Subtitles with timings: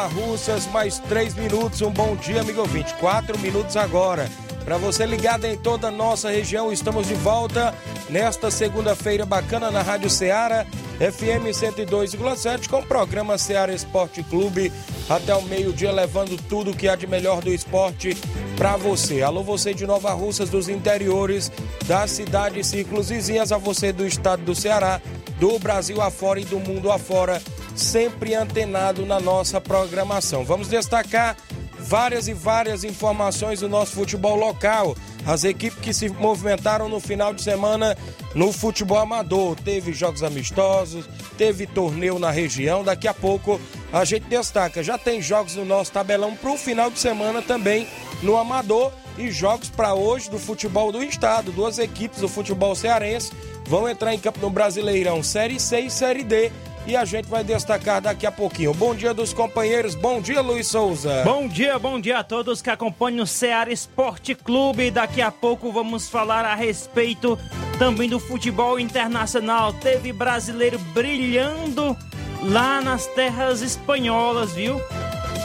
[0.00, 1.82] Nova Russas, mais 3 minutos.
[1.82, 2.94] Um bom dia, amigo ouvinte.
[2.94, 4.30] 4 minutos agora.
[4.64, 7.74] Para você ligado em toda a nossa região, estamos de volta
[8.08, 10.64] nesta segunda-feira bacana na Rádio Ceará,
[10.98, 14.72] FM 102,7, com o programa Ceará Esporte Clube,
[15.06, 18.16] até o meio-dia, levando tudo que há de melhor do esporte
[18.56, 19.20] para você.
[19.20, 21.52] Alô, você de Nova Russas, dos interiores,
[21.86, 24.98] da cidade, ciclos vizinhas, a você do estado do Ceará,
[25.38, 27.42] do Brasil afora e do mundo afora
[27.74, 30.44] sempre antenado na nossa programação.
[30.44, 31.36] Vamos destacar
[31.78, 34.96] várias e várias informações do nosso futebol local.
[35.26, 37.96] As equipes que se movimentaram no final de semana
[38.34, 39.56] no futebol amador.
[39.56, 42.84] Teve jogos amistosos, teve torneio na região.
[42.84, 43.60] Daqui a pouco
[43.92, 44.82] a gente destaca.
[44.82, 47.86] Já tem jogos no nosso tabelão para o final de semana também
[48.22, 51.52] no amador e jogos para hoje do futebol do estado.
[51.52, 53.32] Duas equipes do futebol cearense
[53.66, 56.50] vão entrar em campo no Brasileirão Série C e Série D
[56.86, 58.72] e a gente vai destacar daqui a pouquinho.
[58.72, 61.22] Bom dia dos companheiros, bom dia Luiz Souza.
[61.24, 64.90] Bom dia, bom dia a todos que acompanham o Ceará Esporte Clube.
[64.90, 67.38] Daqui a pouco vamos falar a respeito
[67.78, 69.72] também do futebol internacional.
[69.74, 71.96] Teve brasileiro brilhando
[72.42, 74.80] lá nas terras espanholas, viu?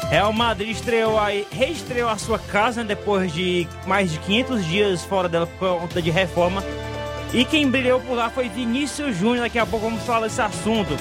[0.09, 5.03] Real Madrid estreou aí, reestreou a sua casa né, depois de mais de 500 dias
[5.03, 6.63] fora dela por conta de reforma.
[7.33, 9.41] E quem brilhou por lá foi Vinícius Júnior.
[9.41, 10.95] Daqui a pouco vamos falar desse assunto.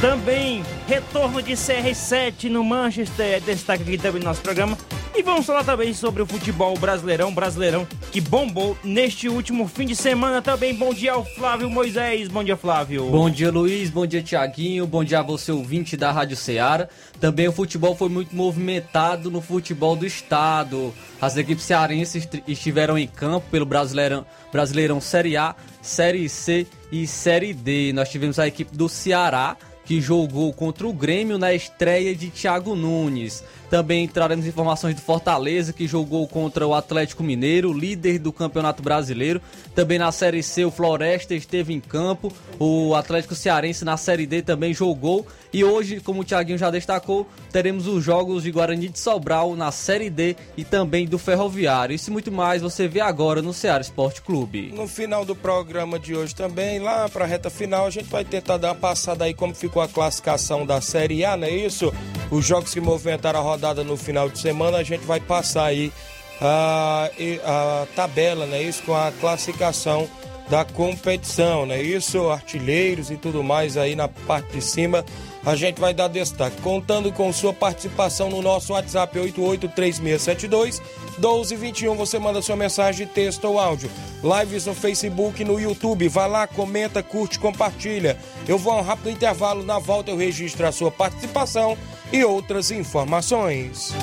[0.00, 4.76] Também retorno de CR7 no Manchester, é destaque aqui também no nosso programa.
[5.14, 9.96] E vamos falar também sobre o futebol brasileirão, brasileirão que bombou neste último fim de
[9.96, 10.74] semana também.
[10.74, 12.28] Bom dia ao Flávio Moisés.
[12.28, 13.08] Bom dia, Flávio.
[13.08, 13.88] Bom dia, Luiz.
[13.88, 14.86] Bom dia, Tiaguinho.
[14.86, 16.86] Bom dia a você, ouvinte da Rádio Ceará.
[17.18, 20.92] Também o futebol foi muito movimentado no futebol do estado.
[21.18, 27.54] As equipes cearenses estiveram em campo pelo Brasileirão, Brasileirão Série A, Série C e Série
[27.54, 27.94] D.
[27.94, 32.74] Nós tivemos a equipe do Ceará que jogou contra o Grêmio na estreia de Thiago
[32.74, 33.44] Nunes.
[33.70, 39.40] Também traremos informações do Fortaleza, que jogou contra o Atlético Mineiro, líder do Campeonato Brasileiro.
[39.74, 42.32] Também na Série C, o Floresta esteve em campo.
[42.58, 45.26] O Atlético Cearense na Série D também jogou.
[45.52, 49.72] E hoje, como o Thiaguinho já destacou, teremos os jogos de Guarani de Sobral na
[49.72, 51.94] Série D e também do Ferroviário.
[51.94, 54.72] Isso e muito mais você vê agora no Ceará Esporte Clube.
[54.74, 58.24] No final do programa de hoje também, lá para a reta final, a gente vai
[58.24, 61.92] tentar dar uma passada aí como ficou a classificação da Série A, não é isso?
[62.30, 65.92] Os jogos que movimentaram a rodada no final de semana, a gente vai passar aí
[66.40, 67.10] a,
[67.44, 68.82] a tabela, não é isso?
[68.82, 70.08] Com a classificação
[70.48, 72.28] da competição, não é isso?
[72.28, 75.04] Artilheiros e tudo mais aí na parte de cima
[75.44, 76.60] a gente vai dar destaque.
[76.60, 80.82] Contando com sua participação no nosso WhatsApp 883672
[81.18, 83.88] 1221, você manda sua mensagem, texto ou áudio.
[84.22, 86.08] Lives no Facebook no YouTube.
[86.08, 88.18] Vai lá, comenta, curte, compartilha.
[88.48, 89.62] Eu vou a um rápido intervalo.
[89.62, 91.78] Na volta eu registro a sua participação
[92.12, 93.94] e outras informações.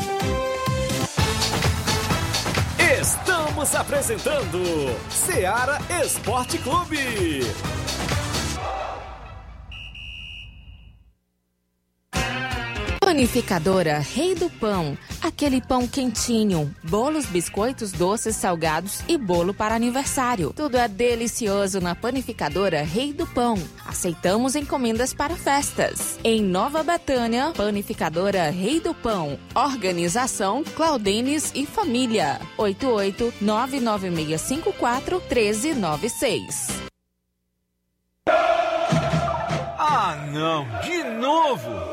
[3.00, 4.60] Estamos apresentando
[5.10, 7.42] Seara Esporte Clube.
[13.14, 14.98] Panificadora Rei do Pão.
[15.22, 20.52] Aquele pão quentinho, bolos, biscoitos, doces, salgados e bolo para aniversário.
[20.52, 23.56] Tudo é delicioso na Panificadora Rei do Pão.
[23.86, 26.18] Aceitamos encomendas para festas.
[26.24, 29.38] Em Nova Betânia, Panificadora Rei do Pão.
[29.54, 32.42] Organização Claudenes e Família.
[32.58, 36.68] 88 99654 1396.
[39.78, 41.93] Ah, não, de novo!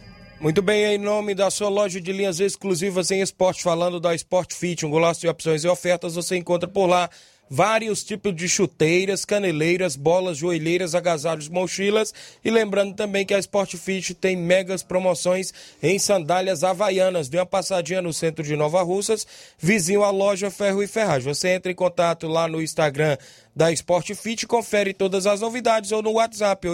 [0.41, 4.55] Muito bem, em nome da sua loja de linhas exclusivas em esporte, falando da Sport
[4.55, 7.11] Fit, um golaço de opções e ofertas, você encontra por lá
[7.47, 12.13] vários tipos de chuteiras, caneleiras, bolas, joelheiras, agasalhos, mochilas.
[12.43, 15.53] E lembrando também que a Sport Fit tem megas promoções
[15.83, 17.27] em sandálias havaianas.
[17.27, 19.27] Dê uma passadinha no centro de Nova Russas,
[19.59, 21.31] vizinho à loja Ferro e Ferragem.
[21.31, 23.17] Você entra em contato lá no Instagram
[23.55, 26.67] da Sport Fit, confere todas as novidades ou no WhatsApp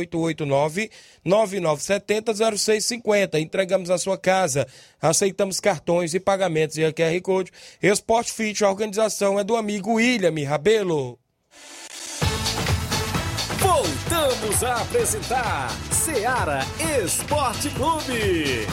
[1.25, 3.39] 889-9970-0650.
[3.39, 4.67] Entregamos a sua casa,
[5.01, 7.51] aceitamos cartões e pagamentos e QR Code.
[7.81, 11.17] Sport Fit, a organização é do amigo William Rabelo.
[13.59, 16.59] Voltamos a apresentar Seara
[17.03, 18.67] Esporte Clube.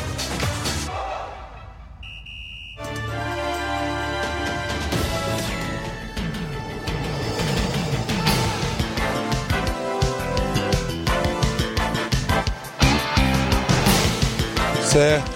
[14.95, 15.29] Certo.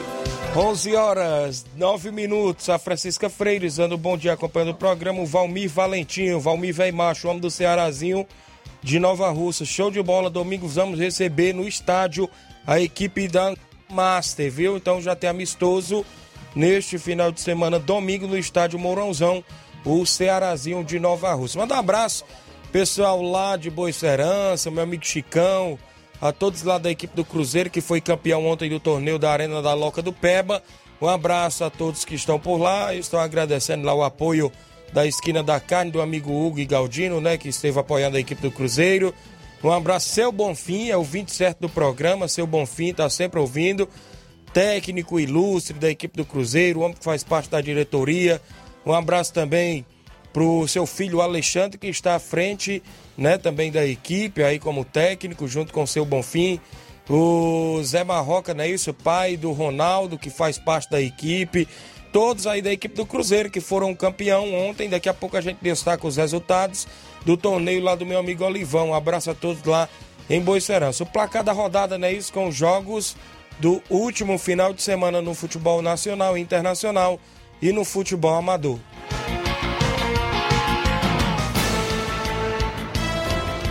[0.56, 2.69] 11 horas, 9 minutos.
[2.69, 5.20] A Francisca Freire, dando bom dia acompanhando o programa.
[5.20, 8.25] O Valmir Valentinho, Valmir Vem Macho, homem do Cearazinho
[8.84, 9.64] de Nova Russa.
[9.64, 10.31] Show de bola.
[10.31, 12.31] Domingo vamos receber no estádio
[12.64, 13.52] a equipe da
[13.90, 14.76] Master, viu?
[14.76, 16.06] Então já tem amistoso
[16.54, 19.43] neste final de semana, domingo, no estádio Mourãozão,
[19.84, 21.58] o Cearazinho de Nova Russa.
[21.58, 22.25] Manda um abraço,
[22.70, 25.76] pessoal lá de Boa Serança, meu amigo Chicão
[26.20, 29.62] a todos lá da equipe do Cruzeiro, que foi campeão ontem do torneio da Arena
[29.62, 30.62] da Loca do Peba.
[31.00, 32.94] Um abraço a todos que estão por lá.
[32.94, 34.50] Estou agradecendo lá o apoio
[34.93, 38.43] da esquina da carne do amigo Hugo e Galdino, né, que esteve apoiando a equipe
[38.43, 39.15] do Cruzeiro.
[39.62, 43.88] Um abraço, seu Bonfim, é o 20 certo do programa, seu Bonfim está sempre ouvindo.
[44.53, 48.41] Técnico ilustre da equipe do Cruzeiro, homem que faz parte da diretoria.
[48.87, 49.85] Um abraço também
[50.38, 52.81] pro seu filho Alexandre, que está à frente
[53.17, 56.61] né, também da equipe, aí como técnico, junto com o seu Bonfim.
[57.11, 61.67] O Zé Marroca, né, isso, pai do Ronaldo, que faz parte da equipe.
[62.12, 64.88] Todos aí da equipe do Cruzeiro que foram campeão ontem.
[64.88, 66.87] Daqui a pouco a gente destaca os resultados
[67.26, 68.90] do torneio lá do meu amigo Olivão.
[68.90, 69.88] Um abraço a todos lá
[70.31, 71.02] em Boicerança.
[71.02, 73.17] O placar da rodada, né, isso, com os jogos
[73.58, 77.19] do último final de semana no futebol nacional e internacional
[77.61, 78.79] e no futebol amador.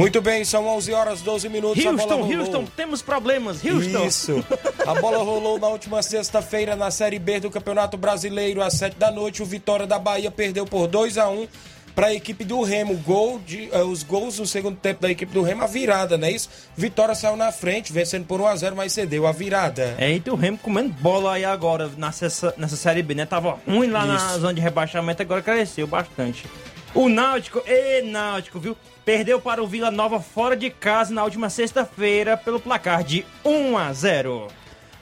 [0.00, 1.84] Muito bem, são 11 horas 12 minutos.
[1.84, 4.06] Houston, Houston, temos problemas, Houston.
[4.06, 4.44] Isso.
[4.86, 9.10] A bola rolou na última sexta-feira na Série B do Campeonato Brasileiro às 7 da
[9.10, 9.42] noite.
[9.42, 11.46] O Vitória da Bahia perdeu por 2 a 1
[11.94, 12.94] para a equipe do Remo.
[12.96, 16.26] Gol de, uh, os gols no segundo tempo da equipe do Remo, a virada, não
[16.26, 16.48] é isso?
[16.76, 19.94] Vitória saiu na frente, vencendo por 1 a 0 mas cedeu a virada.
[19.98, 23.26] É, e o Remo comendo bola aí agora nessa, nessa Série B, né?
[23.26, 24.24] Tava ruim lá isso.
[24.24, 26.46] na zona de rebaixamento, agora cresceu bastante.
[26.94, 28.76] O Náutico, e Náutico, viu?
[29.04, 33.78] Perdeu para o Vila Nova fora de casa na última sexta-feira pelo placar de 1
[33.78, 34.48] a 0.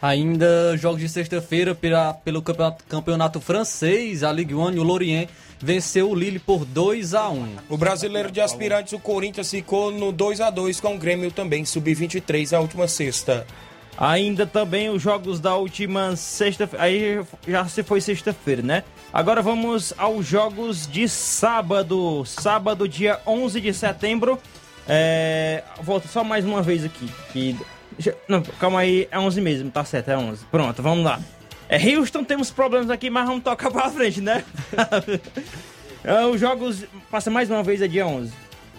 [0.00, 1.74] Ainda jogos de sexta-feira
[2.24, 5.28] pelo campeonato, campeonato, francês, a Ligue 1, o Lorient
[5.58, 7.56] venceu o Lille por 2 a 1.
[7.70, 11.64] O brasileiro de aspirantes, o Corinthians ficou no 2 a 2 com o Grêmio também,
[11.64, 13.46] sub-23 na última sexta.
[13.96, 16.84] Ainda também os jogos da última sexta-feira.
[16.84, 18.84] Aí já se foi sexta-feira, né?
[19.12, 22.24] Agora vamos aos jogos de sábado.
[22.26, 24.38] Sábado, dia 11 de setembro.
[24.86, 25.64] É...
[25.82, 27.10] Volto só mais uma vez aqui.
[27.32, 27.56] Que...
[28.28, 30.44] Não, calma aí, é 11 mesmo, tá certo, é 11.
[30.50, 31.20] Pronto, vamos lá.
[31.68, 34.44] É, Houston temos problemas aqui, mas vamos tocar pra frente, né?
[36.04, 38.32] É, os jogos, passa mais uma vez, é dia 11.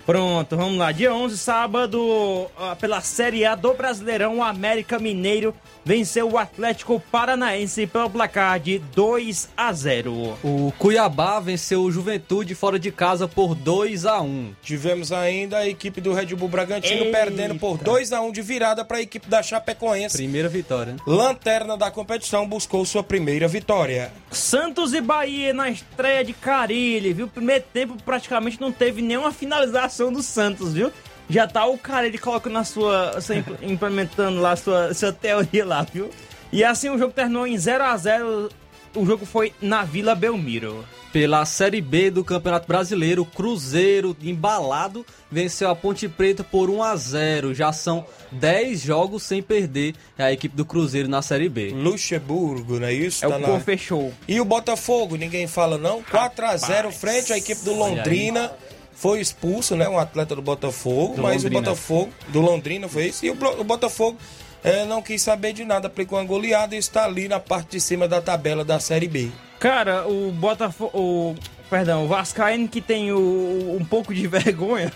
[0.06, 0.92] Pronto, vamos lá.
[0.92, 7.88] Dia 11, sábado, ah, pela Série A do Brasileirão, América Mineiro venceu o Atlético Paranaense
[7.88, 10.38] pelo placar de 2 a 0.
[10.44, 14.54] O Cuiabá venceu o Juventude fora de casa por 2 a 1.
[14.62, 17.18] Tivemos ainda a equipe do Red Bull Bragantino Eita.
[17.18, 20.18] perdendo por 2 a 1 de virada para a equipe da Chapecoense.
[20.18, 20.96] Primeira vitória.
[21.06, 24.12] Lanterna da competição buscou sua primeira vitória.
[24.32, 27.28] Santos e Bahia na estreia de Carilli, viu?
[27.28, 30.92] Primeiro tempo praticamente não teve nenhuma finalização do Santos, viu?
[31.30, 35.66] Já tá o Carilli colocando na sua, sua impl- implementando lá a sua, sua teoria
[35.66, 36.10] lá, viu?
[36.52, 38.50] E assim o jogo terminou em 0 a 0
[38.96, 40.84] O jogo foi na Vila Belmiro.
[41.14, 46.84] Pela Série B do Campeonato Brasileiro, o Cruzeiro, embalado, venceu a Ponte Preta por 1
[46.84, 47.54] a 0.
[47.54, 51.72] Já são 10 jogos sem perder a equipe do Cruzeiro na Série B.
[51.72, 53.26] Luxemburgo, não é isso?
[53.26, 54.14] É Tá o na- povo fechou.
[54.28, 56.02] E o Botafogo, ninguém fala não.
[56.04, 58.52] 4 a 0 frente à equipe do Londrina.
[59.00, 59.88] Foi expulso, né?
[59.88, 61.58] Um atleta do Botafogo, Do mas Londrina.
[61.58, 63.26] o Botafogo, do Londrina foi isso.
[63.26, 64.18] E o, o Botafogo
[64.62, 67.80] eh, não quis saber de nada, aplicou uma goleada e está ali na parte de
[67.80, 69.30] cima da tabela da Série B.
[69.58, 70.92] Cara, o Botafogo.
[70.94, 71.36] O,
[71.70, 74.92] perdão, o Vascaíno que tem o, um pouco de vergonha.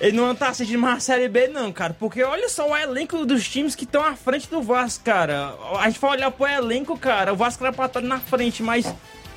[0.00, 1.92] Ele não tá assistindo mais a Série B, não, cara.
[1.98, 5.54] Porque olha só o elenco dos times que estão à frente do Vasco, cara.
[5.80, 7.32] A gente vai olhar pro elenco, cara.
[7.32, 8.86] O Vasco era pra estar na frente, mas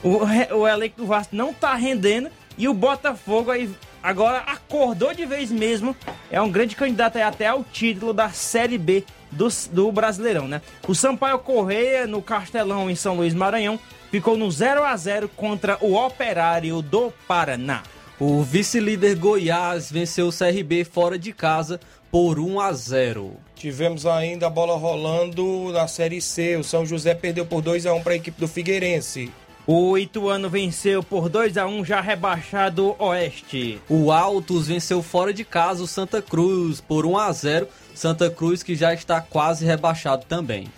[0.03, 0.19] o,
[0.55, 2.29] o elenco do Vasco não tá rendendo.
[2.59, 3.69] E o Botafogo aí
[4.01, 5.95] agora acordou de vez mesmo.
[6.31, 10.61] É um grande candidato aí até ao título da Série B do, do Brasileirão, né?
[10.87, 13.79] O Sampaio Correia, no Castelão, em São Luís, Maranhão,
[14.11, 17.83] ficou no 0 a 0 contra o Operário do Paraná.
[18.19, 21.79] O vice-líder Goiás venceu o CRB fora de casa
[22.11, 23.33] por 1 a 0.
[23.53, 26.55] Tivemos ainda a bola rolando na Série C.
[26.55, 29.31] O São José perdeu por 2 a 1 para a equipe do Figueirense.
[29.69, 33.81] O Ituano venceu por 2 a 1 já rebaixado Oeste.
[33.89, 37.67] O Altos venceu fora de casa o Santa Cruz por 1 a 0.
[37.93, 40.69] Santa Cruz que já está quase rebaixado também.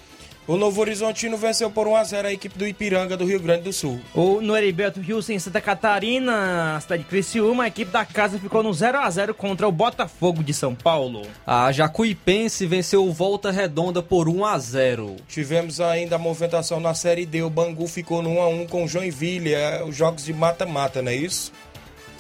[0.49, 3.65] O Novo Horizontino venceu por 1 a 0 a equipe do Ipiranga do Rio Grande
[3.65, 4.01] do Sul.
[4.15, 8.39] O, no Heriberto Wilson, em Santa Catarina, na cidade de Criciúma, a equipe da casa
[8.39, 11.21] ficou no 0 a 0 contra o Botafogo de São Paulo.
[11.45, 15.17] A Jacuipense venceu o Volta Redonda por 1 a 0.
[15.27, 17.43] Tivemos ainda a movimentação na Série D.
[17.43, 19.53] O Bangu ficou no 1 a 1 com o Joinville.
[19.53, 21.51] É, os jogos de mata-mata, não é isso?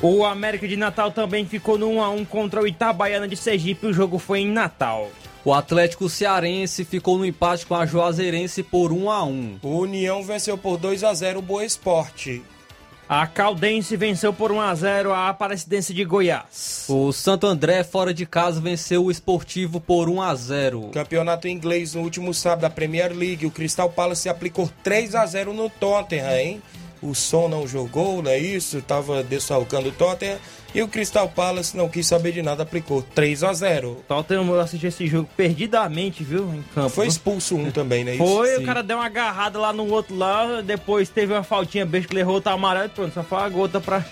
[0.03, 3.87] O América de Natal também ficou no 1 a 1 contra o Itabaiana de Sergipe.
[3.87, 5.09] O jogo foi em Natal.
[5.49, 9.59] O Atlético Cearense ficou no empate com a Juazeirense por 1 a 1.
[9.63, 12.43] O União venceu por 2 a 0 o Boa Esporte.
[13.09, 16.85] A Caldense venceu por 1 a 0 a Aparecidense de Goiás.
[16.87, 20.91] O Santo André fora de casa venceu o Esportivo por 1 a 0.
[20.93, 23.47] Campeonato inglês no último sábado da Premier League.
[23.47, 26.61] O Crystal Palace aplicou 3 a 0 no Tottenham, hein?
[27.01, 28.83] O Som não jogou, não é isso?
[28.83, 30.37] Tava desfalcando o Tottenham.
[30.73, 34.59] E o Crystal Palace não quis saber de nada, aplicou 3 a 0 Tottenham eu
[34.59, 36.53] assisti esse jogo perdidamente, viu?
[36.53, 36.89] Em campo.
[36.89, 38.23] Foi expulso um também, não é isso?
[38.23, 38.63] Foi, Sim.
[38.63, 42.13] o cara deu uma agarrada lá no outro lá, depois teve uma faltinha besta que
[42.13, 44.05] ele errou, tá amarelo e pronto, só foi a gota pra,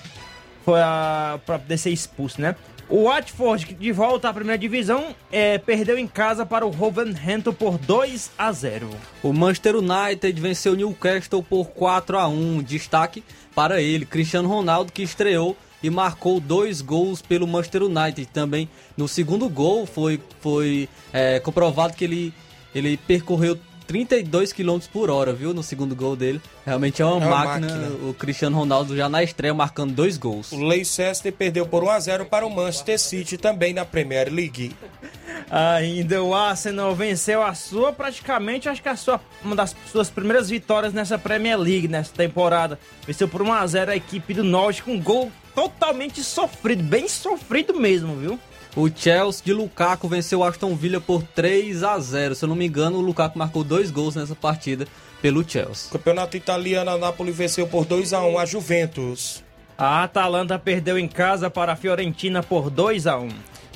[0.65, 2.55] foi a, pra poder ser expulso, né?
[2.89, 7.51] O Watford, que de volta à primeira divisão, é, perdeu em casa para o Wolverhampton
[7.51, 8.89] por 2 a 0.
[9.21, 12.63] O Manchester United venceu o Newcastle por 4 a 1.
[12.63, 18.25] Destaque para ele, Cristiano Ronaldo, que estreou e marcou dois gols pelo Manchester United.
[18.27, 22.33] Também no segundo gol foi, foi é, comprovado que ele,
[22.73, 23.57] ele percorreu
[23.87, 25.53] 32 km por hora, viu?
[25.53, 26.41] No segundo gol dele.
[26.65, 28.09] Realmente é uma, É uma máquina, máquina.
[28.09, 30.51] O Cristiano Ronaldo já na estreia marcando dois gols.
[30.51, 34.75] O Leicester perdeu por 1 a 0 para o Manchester City também na Premier League.
[35.49, 40.49] Ainda o Arsenal venceu a sua, praticamente, acho que a sua, uma das suas primeiras
[40.49, 42.77] vitórias nessa Premier League, nessa temporada.
[43.05, 47.09] Venceu por 1 a 0 a equipe do Norte com um gol totalmente sofrido, bem
[47.09, 48.39] sofrido mesmo, viu?
[48.75, 52.35] O Chelsea de Lukaku venceu o Aston Villa por 3 a 0.
[52.35, 54.85] Se eu não me engano, o Lukaku marcou dois gols nessa partida
[55.19, 55.91] pelo Chelsea.
[55.91, 59.43] Campeonato italiano, a Napoli venceu por 2 a 1 a Juventus.
[59.75, 63.29] A Atalanta perdeu em casa para a Fiorentina por 2 a 1.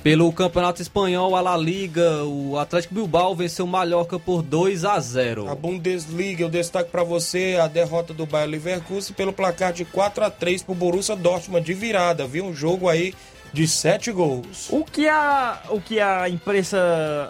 [0.04, 5.00] Pelo Campeonato Espanhol, a La Liga, o Atlético Bilbao venceu o Mallorca por 2 a
[5.00, 5.48] 0.
[5.48, 10.24] A Bundesliga, eu destaco para você a derrota do Bayer Leverkusen pelo placar de 4
[10.24, 12.46] a 3 pro Borussia Dortmund de virada, viu?
[12.46, 13.14] Um jogo aí
[13.54, 14.70] de 7 gols.
[14.72, 16.80] O que a, o que a imprensa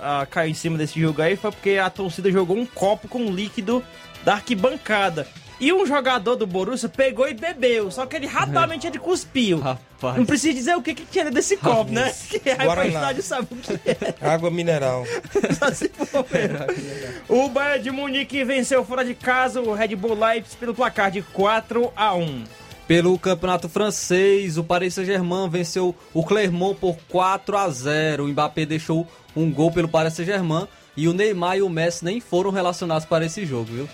[0.01, 3.25] a, caiu em cima desse jogo aí foi porque a torcida jogou um copo com
[3.25, 3.84] líquido
[4.24, 5.28] da arquibancada.
[5.62, 9.60] E um jogador do Borussia pegou e bebeu, só que ele rapidamente ele cuspiu.
[9.60, 10.18] Rapaz.
[10.18, 12.12] Não precisa dizer o que, que tinha desse copo, né?
[12.27, 13.22] Que pra Guaraná.
[13.22, 14.15] sabe o que é.
[14.27, 15.06] Água mineral.
[15.60, 16.58] Só se for mesmo.
[17.30, 21.22] O Bayern de Munique venceu fora de casa o Red Bull Leipzig pelo placar de
[21.22, 22.44] 4 a 1.
[22.88, 28.25] Pelo campeonato francês, o Paris Saint-Germain venceu o Clermont por 4 a 0.
[28.25, 32.20] O Mbappé deixou um gol pelo Paris Saint-Germain e o Neymar e o Messi nem
[32.20, 33.89] foram relacionados para esse jogo, viu?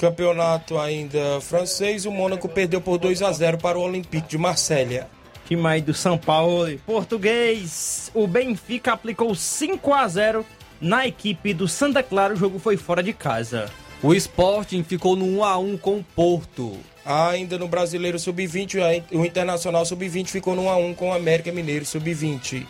[0.00, 5.06] Campeonato ainda francês, o Mônaco perdeu por 2 a 0 para o Olympique de Marselha.
[5.46, 6.74] Time aí do São Paulo.
[6.86, 10.46] Português, o Benfica aplicou 5 a 0
[10.80, 12.32] na equipe do Santa Clara.
[12.32, 13.70] O jogo foi fora de casa.
[14.02, 16.78] O Sporting ficou no 1 a 1 com o Porto.
[17.04, 21.52] Ainda no Brasileiro Sub-20, o Internacional Sub-20 ficou no 1 a 1 com o América
[21.52, 22.66] Mineiro Sub-20.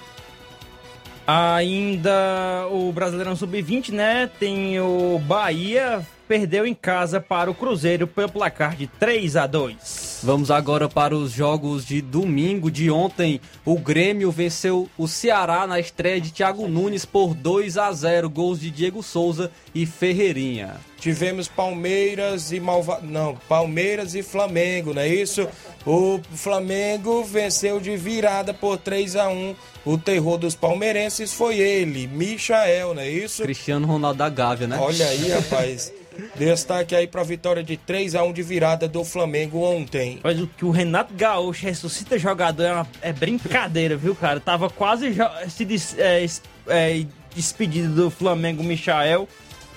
[1.25, 4.29] Ainda o Brasileirão Sub-20, né?
[4.41, 10.21] Tem o Bahia, perdeu em casa para o Cruzeiro pelo placar de 3 a 2.
[10.23, 13.41] Vamos agora para os jogos de domingo de ontem.
[13.65, 18.61] O Grêmio venceu o Ceará na estreia de Thiago Nunes por 2 a 0, gols
[18.61, 20.77] de Diego Souza e Ferreirinha.
[21.01, 23.01] Tivemos Palmeiras e Malva...
[23.03, 25.49] não, Palmeiras e Flamengo, não é isso?
[25.85, 29.57] O Flamengo venceu de virada por 3 a 1.
[29.85, 33.43] O terror dos palmeirenses foi ele, Michael, não é isso?
[33.43, 34.79] Cristiano Ronaldo da Gávea, né?
[34.79, 35.93] Olha aí, rapaz.
[36.37, 40.21] Destaque aí pra vitória de 3 a 1 de virada do Flamengo ontem.
[40.23, 44.41] Mas o que o Renato Gaúcho ressuscita jogador é, uma- é brincadeira, viu, cara?
[44.41, 45.15] Tava quase
[45.49, 49.29] se des- é, es- é, despedido do Flamengo, Michael.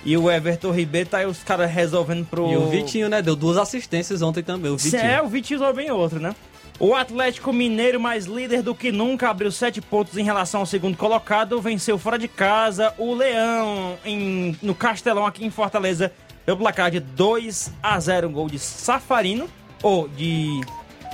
[0.06, 2.52] E o Everton Ribeiro tá aí os caras resolvendo pro.
[2.52, 3.22] E o Vitinho, né?
[3.22, 5.02] Deu duas assistências ontem também, o Vitinho.
[5.02, 6.36] É, o Vitinho usou bem outro, né?
[6.80, 10.98] O Atlético Mineiro, mais líder do que nunca, abriu sete pontos em relação ao segundo
[10.98, 16.12] colocado, venceu fora de casa o Leão em- no Castelão, aqui em Fortaleza,
[16.46, 19.48] pelo placar de 2 a 0 um gol de Safarino,
[19.82, 20.62] ou de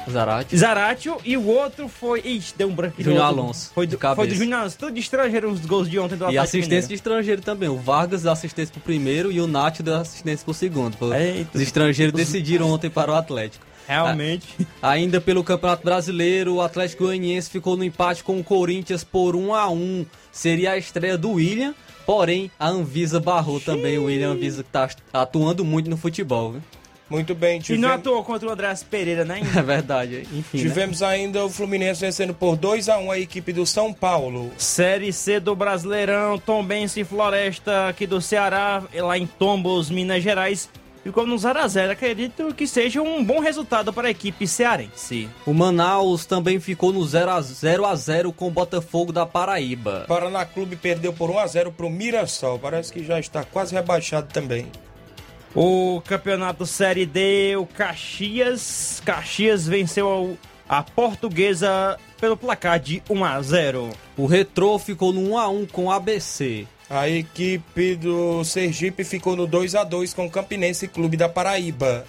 [0.10, 0.58] Zarate.
[0.58, 2.22] Zaratio, e o outro foi.
[2.22, 3.24] Ixi, deu um branco Júnior.
[3.24, 4.36] Alonso, Foi de do, foi do.
[4.36, 6.94] Júnior Alonso, tudo de estrangeiro os gols de ontem do E Atlético assistência de Mineiro.
[6.96, 7.70] estrangeiro também.
[7.70, 10.96] O Vargas deu assistência pro primeiro e o Nath deu assistência pro segundo.
[11.14, 11.50] Eita.
[11.54, 13.66] Os estrangeiros decidiram ontem para o Atlético.
[13.88, 14.48] Realmente.
[14.82, 19.54] Ainda pelo Campeonato Brasileiro, o Atlético Goianiense ficou no empate com o Corinthians por 1
[19.54, 21.74] a 1 Seria a estreia do William,
[22.10, 26.54] porém a Anvisa barrou também o William Anvisa que tá atuando muito no futebol.
[26.54, 26.62] Viu?
[27.08, 29.42] Muito bem, E não tivemos, atuou contra o Andrés Pereira, né?
[29.56, 30.58] É verdade, enfim.
[30.58, 30.64] né?
[30.64, 34.52] tivemos ainda o Fluminense vencendo por 2 a 1 a equipe do São Paulo.
[34.58, 40.68] Série C do Brasileirão, Tombense e Floresta aqui do Ceará, lá em Tombos, Minas Gerais.
[41.10, 41.90] Ficou no 0x0.
[41.90, 45.28] Acredito que seja um bom resultado para a equipe cearense.
[45.44, 50.06] O Manaus também ficou no 0 a 0 a 0 com o Botafogo da Paraíba.
[50.08, 52.60] Paraná Clube perdeu por 1 a 0 pro Mirassol.
[52.60, 54.68] Parece que já está quase rebaixado também.
[55.56, 59.02] O campeonato Série D, o Caxias.
[59.04, 63.90] Caxias venceu a Portuguesa pelo placar de 1 a 0.
[64.18, 66.68] O Retrô ficou no 1 a 1 com o ABC.
[66.90, 72.06] A equipe do Sergipe ficou no 2 a 2 com o Campinense Clube da Paraíba.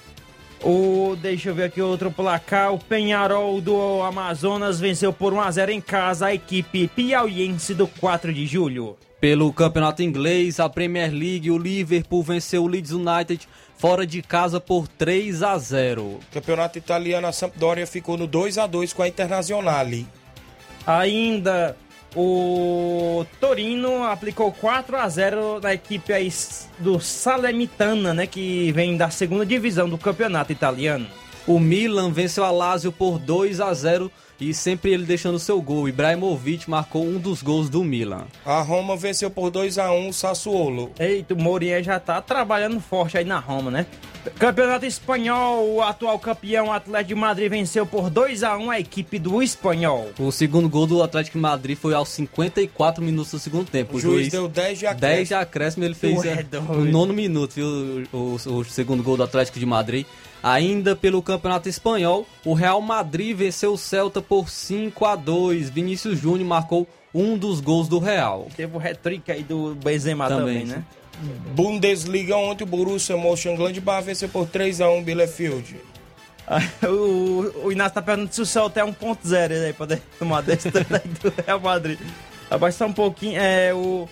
[0.63, 2.73] O, deixa eu ver aqui outro placar.
[2.73, 7.87] O Penharol do Amazonas venceu por 1 a 0 em casa a equipe piauiense do
[7.87, 8.97] 4 de julho.
[9.21, 13.47] Pelo campeonato inglês, a Premier League, o Liverpool venceu o Leeds United
[13.81, 16.21] fora de casa por 3 a 0.
[16.31, 20.07] Campeonato italiano, a Sampdoria ficou no 2 a 2 com a Internazionale.
[20.87, 21.75] Ainda
[22.15, 26.31] o Torino aplicou 4 a 0 na equipe aí
[26.79, 31.07] do Salernitana, né, que vem da segunda divisão do campeonato italiano.
[31.47, 35.89] O Milan venceu a Lazio por 2 a 0 e sempre ele deixando seu gol.
[35.89, 38.27] Ibrahimovic marcou um dos gols do Milan.
[38.45, 40.91] A Roma venceu por 2 a 1 o Sassuolo.
[40.99, 43.87] Eita, o Mourinho já tá trabalhando forte aí na Roma, né?
[44.39, 49.19] Campeonato Espanhol, o atual campeão Atlético de Madrid venceu por 2 a 1 a equipe
[49.19, 50.11] do Espanhol.
[50.19, 53.97] O segundo gol do Atlético de Madrid foi aos 54 minutos do segundo tempo.
[53.97, 55.27] O juiz deu 10 de 10 acréscimo.
[55.27, 58.05] de acréscimo, ele fez Ué, é, no nono minuto, viu?
[58.13, 60.05] O, o- o segundo gol do Atlético de Madrid.
[60.43, 66.19] Ainda pelo Campeonato Espanhol, o Real Madrid venceu o Celta por 5 a 2 Vinícius
[66.19, 68.49] Júnior marcou um dos gols do Real.
[68.57, 70.85] Teve o hat-trick aí do Benzema também, Também, né?
[71.55, 75.77] Bundesliga ontem, o Borussia Mönchengladbach venceu por 3 a 1 Bielefeld.
[76.83, 81.33] o, o Inácio tá perguntando se o Celta é 1.0 aí, poder tomar desse do
[81.47, 81.99] Real Madrid.
[82.51, 84.09] Abaixar um pouquinho, é o...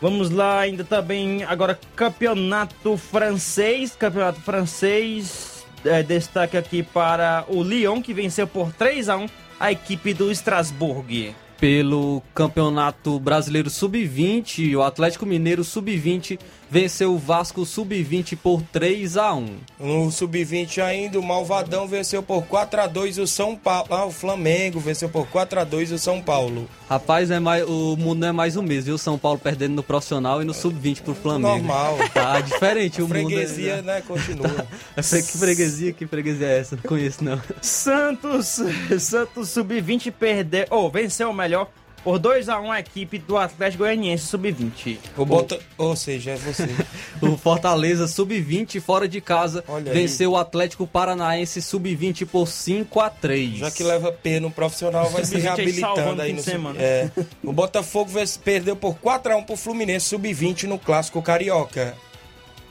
[0.00, 5.55] Vamos lá, ainda também, agora, campeonato francês, campeonato francês,
[5.86, 9.26] é, destaque aqui para o Lyon, que venceu por 3 a 1
[9.58, 11.34] a equipe do Strasbourg.
[11.58, 16.38] Pelo Campeonato Brasileiro Sub-20, o Atlético Mineiro Sub-20
[16.70, 19.56] venceu o Vasco Sub-20 por 3 a 1.
[19.80, 23.86] No Sub-20 ainda, o Malvadão venceu por 4 a 2 o São Paulo.
[23.90, 26.68] Ah, o Flamengo venceu por 4 a 2 o São Paulo.
[26.88, 28.98] Rapaz, é mais, o mundo não é mais o mesmo, viu?
[28.98, 31.48] São Paulo perdendo no profissional e no Sub-20 pro Flamengo.
[31.58, 31.96] Normal.
[32.14, 33.90] Tá diferente o Freguesia, mundo.
[33.90, 34.66] é- né, continua.
[34.96, 35.92] É fre- Que freguesia?
[35.92, 36.76] Que freguesia é essa?
[36.76, 37.40] Não conheço, não.
[37.60, 38.60] Santos,
[39.00, 41.68] Santos Sub-20 perdeu, ou venceu melhor,
[42.06, 44.96] por 2 a 1 a equipe do Atlético Goianiense Sub-20.
[45.16, 45.58] O Bota...
[45.76, 46.68] Ou seja, é você.
[47.20, 49.98] O Fortaleza Sub-20 fora de casa Olha aí.
[49.98, 53.58] venceu o Atlético Paranaense Sub-20 por 5 a 3.
[53.58, 56.80] Já que leva P no profissional, vai se Sub-20 aí salvando reabilitando aí no semana.
[56.80, 57.10] É.
[57.42, 58.08] O Botafogo
[58.44, 61.96] perdeu por 4x1 pro Fluminense Sub-20 no Clássico Carioca.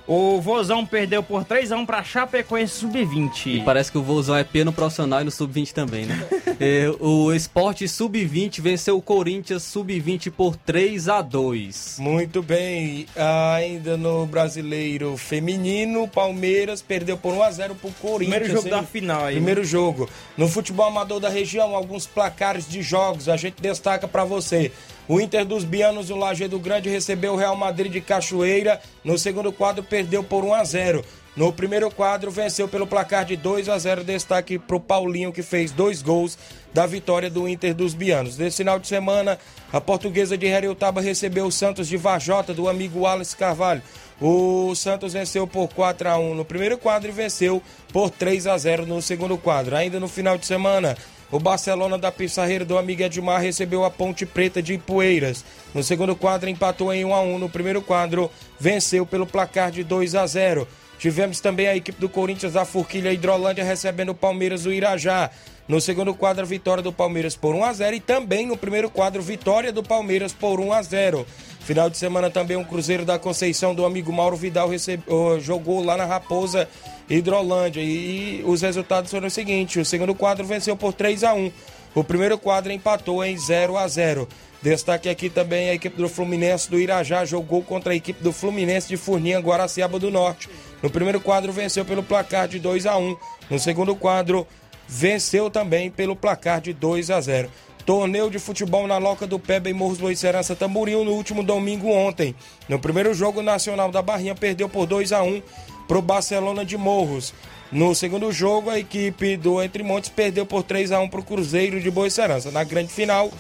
[0.07, 3.63] O Vozão perdeu por 3 a 1 para Chapecoense Sub-20.
[3.63, 6.25] Parece que o Vozão é P no profissional e no Sub-20 também, né?
[6.57, 11.97] É, o Esporte Sub-20 venceu o Corinthians Sub-20 por 3 a 2.
[11.99, 13.05] Muito bem.
[13.53, 18.17] Ainda no Brasileiro Feminino, Palmeiras perdeu por 1x0 pro Corinthians.
[18.17, 18.71] Primeiro jogo hein?
[18.71, 19.35] da final aí.
[19.35, 20.09] Primeiro jogo.
[20.37, 24.71] No futebol amador da região, alguns placares de jogos a gente destaca pra você.
[25.07, 28.81] O Inter dos Bianos, o Lajeado Grande, recebeu o Real Madrid de Cachoeira.
[29.03, 33.35] No segundo quadro, perdeu por 1 a 0 No primeiro quadro, venceu pelo placar de
[33.35, 36.39] 2 a 0 Destaque pro Paulinho, que fez dois gols
[36.73, 38.37] da vitória do Inter dos Bianos.
[38.39, 39.37] Nesse final de semana,
[39.71, 43.83] a portuguesa de Heriotaba recebeu o Santos de Vajota, do amigo Wallace Carvalho.
[44.19, 47.61] O Santos venceu por 4 a 1 no primeiro quadro e venceu
[47.93, 49.75] por 3 a 0 no segundo quadro.
[49.75, 50.97] Ainda no final de semana,
[51.31, 55.43] o Barcelona da Pissarreira do amigo Edmar recebeu a Ponte Preta de Ipueiras.
[55.73, 59.83] No segundo quadro, empatou em 1 a 1 No primeiro quadro, venceu pelo placar de
[59.83, 64.63] 2 a 0 Tivemos também a equipe do Corinthians da Forquilha Hidrolândia recebendo o Palmeiras
[64.63, 65.29] do Irajá.
[65.67, 69.21] No segundo quadro, vitória do Palmeiras por 1 a 0 e também no primeiro quadro,
[69.21, 71.25] vitória do Palmeiras por 1 a 0.
[71.59, 75.03] Final de semana também um Cruzeiro da Conceição do amigo Mauro Vidal recebe-
[75.41, 76.69] jogou lá na Raposa
[77.09, 81.51] Hidrolândia e, os resultados foram os seguintes: o segundo quadro venceu por 3 a 1.
[81.93, 84.27] O primeiro quadro empatou em 0 a 0.
[84.61, 88.87] Destaque aqui também a equipe do Fluminense do Irajá jogou contra a equipe do Fluminense
[88.87, 90.49] de Furninha, Guaraciaba do Norte.
[90.81, 93.15] No primeiro quadro venceu pelo placar de 2 a 1.
[93.49, 94.47] No segundo quadro
[94.87, 97.49] venceu também pelo placar de 2 a 0.
[97.85, 101.87] Torneio de futebol na Loca do Peba em Morros do Serança Tamboril no último domingo
[101.87, 102.35] ontem.
[102.67, 105.43] No primeiro jogo, o Nacional da Barrinha perdeu por 2 a 1
[105.87, 107.33] para o Barcelona de Morros.
[107.71, 111.23] No segundo jogo, a equipe do Entre Montes perdeu por 3 a 1 para o
[111.23, 112.51] Cruzeiro de Boa Serança.
[112.51, 113.31] Na grande final,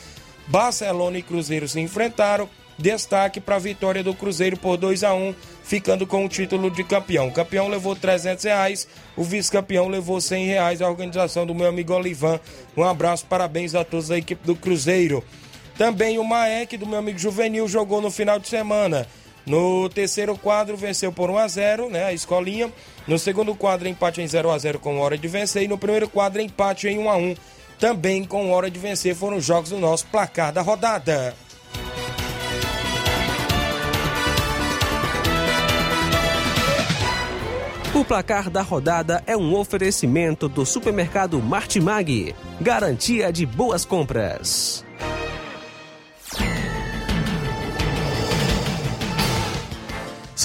[0.47, 2.49] Barcelona e Cruzeiro se enfrentaram.
[2.77, 5.33] Destaque para a vitória do Cruzeiro por 2 a 1
[5.65, 7.27] ficando com o título de campeão.
[7.27, 10.81] O campeão levou 300 reais, o vice-campeão levou 100 reais.
[10.81, 12.39] A organização do meu amigo Olivan.
[12.77, 15.23] Um abraço, parabéns a todos da equipe do Cruzeiro.
[15.77, 19.07] Também o Maek, do meu amigo Juvenil, jogou no final de semana.
[19.45, 22.05] No terceiro quadro, venceu por 1 a 0 né?
[22.05, 22.71] A escolinha.
[23.07, 25.63] No segundo quadro, empate em 0 a 0 com hora de vencer.
[25.63, 27.35] E no primeiro quadro, empate em 1 a 1
[27.79, 29.15] também com hora de vencer.
[29.15, 31.35] Foram os jogos do nosso placar da rodada.
[37.93, 42.35] O placar da rodada é um oferecimento do supermercado Martimag.
[42.59, 44.83] Garantia de boas compras.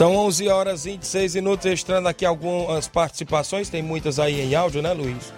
[0.01, 4.81] São 11 horas e 26 minutos, registrando aqui algumas participações, tem muitas aí em áudio,
[4.81, 5.31] né, Luiz?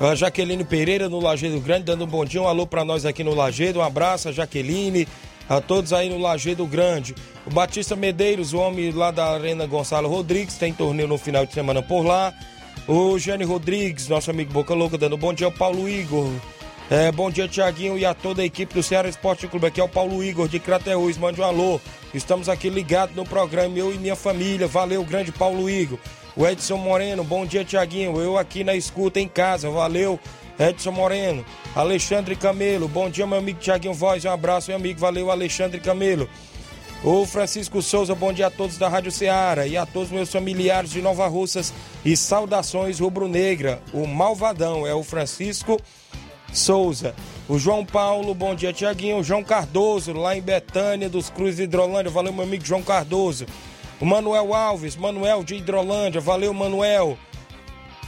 [0.00, 3.22] A Jaqueline Pereira no Lagedo Grande, dando um bom dia, um alô para nós aqui
[3.22, 5.06] no Lagedo, um abraço a Jaqueline,
[5.46, 7.14] a todos aí no Lagedo Grande.
[7.46, 11.52] O Batista Medeiros, o homem lá da Arena Gonçalo Rodrigues, tem torneio no final de
[11.52, 12.32] semana por lá.
[12.88, 16.32] O Jane Rodrigues, nosso amigo Boca Louca, dando um bom dia ao Paulo Igor.
[16.90, 19.66] É, bom dia, Tiaguinho, e a toda a equipe do Ceará Esporte Clube.
[19.66, 21.18] Aqui é o Paulo Igor de Crateús.
[21.18, 21.78] Mande um alô.
[22.14, 24.66] Estamos aqui ligados no programa, eu e minha família.
[24.66, 25.98] Valeu, grande Paulo Igor.
[26.34, 28.18] O Edson Moreno, bom dia, Tiaguinho.
[28.18, 29.68] Eu aqui na escuta em casa.
[29.68, 30.18] Valeu,
[30.58, 31.44] Edson Moreno.
[31.76, 34.24] Alexandre Camelo, bom dia, meu amigo Tiaguinho Voz.
[34.24, 34.98] Um abraço, meu amigo.
[34.98, 36.26] Valeu, Alexandre Camelo.
[37.04, 40.90] O Francisco Souza, bom dia a todos da Rádio Ceará e a todos meus familiares
[40.90, 41.70] de Nova Russas
[42.02, 43.82] e saudações rubro-negra.
[43.92, 45.78] O Malvadão é o Francisco
[46.52, 47.14] Souza.
[47.48, 49.18] O João Paulo, bom dia, Tiaguinho.
[49.18, 52.10] O João Cardoso, lá em Betânia, dos Cruz de Hidrolândia.
[52.10, 53.46] Valeu, meu amigo João Cardoso.
[54.00, 56.20] O Manuel Alves, Manuel de Hidrolândia.
[56.20, 57.18] Valeu, Manuel.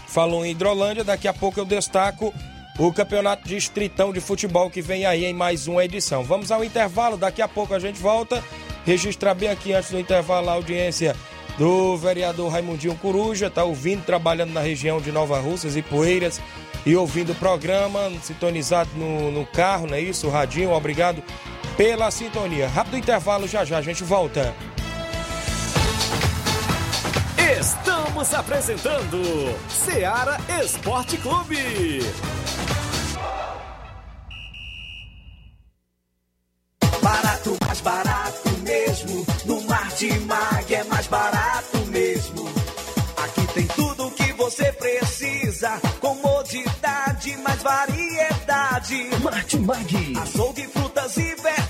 [0.07, 2.35] Falou em Hidrolândia, daqui a pouco eu destaco
[2.79, 6.24] o Campeonato Distritão de Futebol que vem aí em mais uma edição.
[6.24, 8.42] Vamos ao intervalo, daqui a pouco a gente volta.
[8.85, 11.14] Registrar bem aqui antes do intervalo a audiência
[11.59, 16.40] do vereador Raimundinho Coruja, está ouvindo, trabalhando na região de Nova Russas e Poeiras
[16.85, 20.27] e ouvindo o programa, sintonizado no, no carro, não é isso?
[20.27, 21.23] O radinho, obrigado
[21.77, 22.69] pela sintonia.
[22.69, 24.55] Rápido intervalo, já já a gente volta.
[27.59, 29.21] Estamos apresentando
[29.69, 32.01] Seara Esporte Clube.
[37.03, 39.27] Barato, mais barato mesmo.
[39.45, 42.49] No Martimag é mais barato mesmo.
[43.16, 45.00] Aqui tem tudo o que você precisa.
[47.70, 49.11] Variedade.
[49.22, 50.16] Martimag.
[50.20, 51.69] Açougue, frutas e verduras.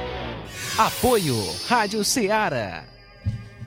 [0.81, 2.83] Apoio Rádio Ceará.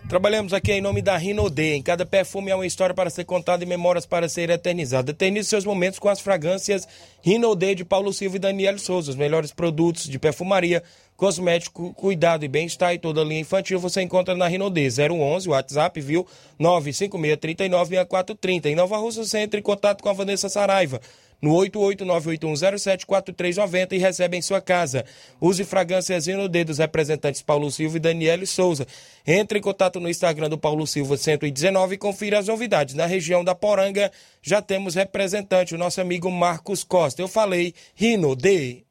[0.09, 1.63] Trabalhamos aqui em nome da Rinode.
[1.63, 5.13] Em cada perfume há uma história para ser contada e memórias para ser eternizada.
[5.13, 6.89] Eternize seus momentos com as fragrâncias
[7.23, 9.13] Rinode de Paulo Silva e Daniel Souza.
[9.13, 10.83] Os melhores produtos de perfumaria,
[11.17, 14.85] cosmético, cuidado e bem-estar e toda a linha infantil você encontra na Rinode.
[14.85, 16.27] 011, WhatsApp, viu?
[16.61, 18.67] 956396430.
[18.67, 21.01] Em Nova Rússia, você entra em contato com a Vanessa Saraiva
[21.41, 25.05] no 88981074390 e recebe em sua casa.
[25.41, 28.87] Use fragrâncias no dedo dos representantes Paulo Silva e Daniele Souza.
[29.27, 32.95] Entre em contato no Instagram do Paulo Silva 119 e confira as novidades.
[32.95, 34.11] Na região da Poranga
[34.43, 37.23] já temos representante, o nosso amigo Marcos Costa.
[37.23, 38.85] Eu falei Rino de.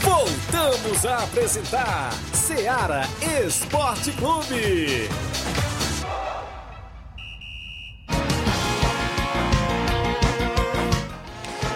[0.00, 3.02] Voltamos a apresentar Seara
[3.46, 5.08] Esporte Clube.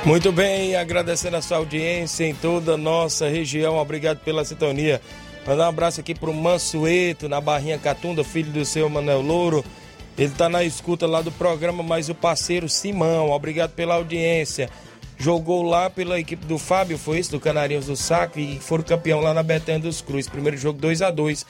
[0.08, 3.76] Muito bem, agradecendo a sua audiência em toda a nossa região.
[3.76, 5.02] Obrigado pela sintonia.
[5.46, 9.62] Mandar um abraço aqui pro Mansueto, na Barrinha Catunda, filho do seu Manuel Louro.
[10.16, 14.70] Ele tá na escuta lá do programa, mas o parceiro Simão, obrigado pela audiência.
[15.18, 19.20] Jogou lá pela equipe do Fábio, foi isso, do Canarinhos do Saco, e foram campeão
[19.20, 20.26] lá na Betânia dos Cruz.
[20.26, 21.44] Primeiro jogo 2 a 2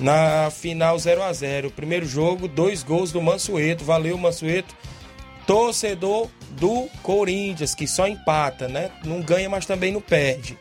[0.00, 3.84] na final 0 a 0 Primeiro jogo, dois gols do Mansueto.
[3.84, 4.74] Valeu, Mansueto.
[5.50, 8.90] Torcedor do Corinthians, que só empata, né?
[9.04, 10.56] Não ganha, mas também não perde.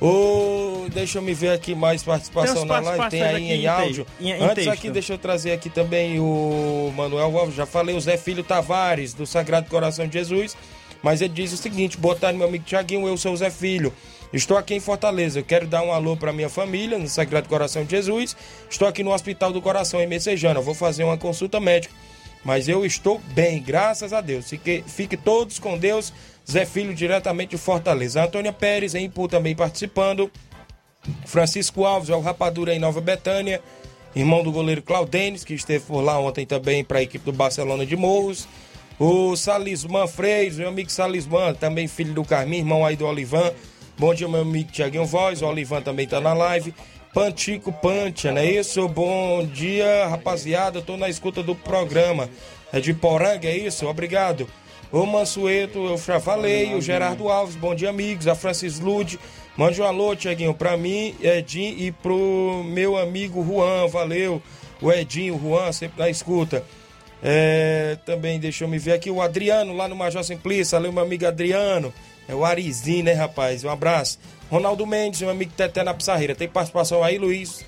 [0.00, 3.10] Ô, deixa eu me ver aqui mais participação na live.
[3.10, 4.06] Tem aí em em áudio.
[4.20, 4.68] em- em Antes texto.
[4.70, 7.54] aqui, deixa eu trazer aqui também o Manuel Alves.
[7.54, 10.56] Já falei, o Zé Filho Tavares, do Sagrado Coração de Jesus.
[11.02, 13.06] Mas ele diz o seguinte: boa tarde, meu amigo Tiaguinho.
[13.06, 13.92] Eu sou o Zé Filho.
[14.32, 15.38] Estou aqui em Fortaleza.
[15.38, 18.34] Eu quero dar um alô para minha família no Sagrado Coração de Jesus.
[18.68, 20.58] Estou aqui no Hospital do Coração em Messejana.
[20.60, 21.94] Eu vou fazer uma consulta médica.
[22.44, 24.48] Mas eu estou bem, graças a Deus.
[24.48, 26.12] Fique, fique todos com Deus.
[26.48, 28.22] Zé Filho, diretamente de Fortaleza.
[28.22, 30.30] Antônia Pérez, em Impu, também participando.
[31.24, 33.62] Francisco Alves, é o Rapadura em Nova Betânia.
[34.14, 37.84] Irmão do goleiro Claudênis, que esteve por lá ontem também para a equipe do Barcelona
[37.84, 38.46] de Morros.
[38.98, 43.52] O Salisman Freios, meu amigo Salisman, também filho do Carmim, irmão aí do Olivan.
[43.98, 45.42] Bom dia, meu amigo Tiaguinho Voz.
[45.42, 46.72] O Olivan também tá na live.
[47.14, 48.88] Pantico Pantia, não é isso?
[48.88, 50.80] Bom dia, rapaziada.
[50.80, 52.28] Eu tô na escuta do programa.
[52.72, 53.86] É de Poranga, é isso?
[53.86, 54.48] Obrigado.
[54.90, 56.74] O Mansueto, eu já falei.
[56.74, 58.26] O Gerardo Alves, bom dia, amigos.
[58.26, 59.20] A Francis Lude,
[59.56, 64.42] mande um alô, Tiaguinho, pra mim, Edinho, e pro meu amigo Juan, valeu.
[64.82, 66.64] O Edinho, o Juan, sempre na escuta.
[67.22, 70.72] É, também deixa eu me ver aqui o Adriano lá no Major Simplício.
[70.76, 71.94] Valeu, meu amigo Adriano.
[72.28, 73.62] É o Arizinho, né, rapaz?
[73.62, 74.18] Um abraço.
[74.50, 76.34] Ronaldo Mendes, meu amigo Teté na Pissarreira.
[76.34, 77.64] Tem participação aí, Luiz?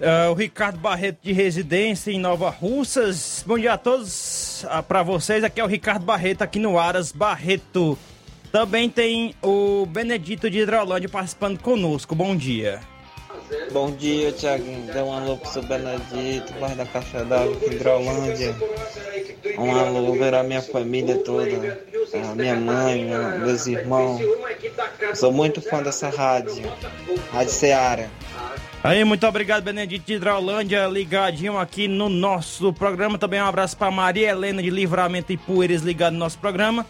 [0.00, 3.44] É, o Ricardo Barreto de residência em Nova Russas.
[3.46, 4.64] Bom dia a todos.
[4.68, 7.96] Ah, Pra vocês, aqui é o Ricardo Barreto, aqui no Aras Barreto.
[8.50, 12.14] Também tem o Benedito de Hidrolândia participando conosco.
[12.14, 12.80] Bom dia.
[13.72, 14.92] Bom dia, Tiaguinho.
[14.92, 18.54] Dê um alô pro seu Benedito, bairro da Caixa d'Água, Hidrolândia.
[19.58, 21.80] Um alô ver a minha família toda,
[22.14, 23.04] a minha mãe,
[23.40, 24.20] meus irmãos.
[25.14, 26.62] Sou muito fã dessa rádio,
[27.32, 28.08] Rádio Ceará.
[28.84, 33.16] Aí, muito obrigado, Benedito de Hidrolândia, ligadinho aqui no nosso programa.
[33.16, 36.84] Também um abraço para Maria Helena de Livramento e Poeiras, ligado no nosso programa.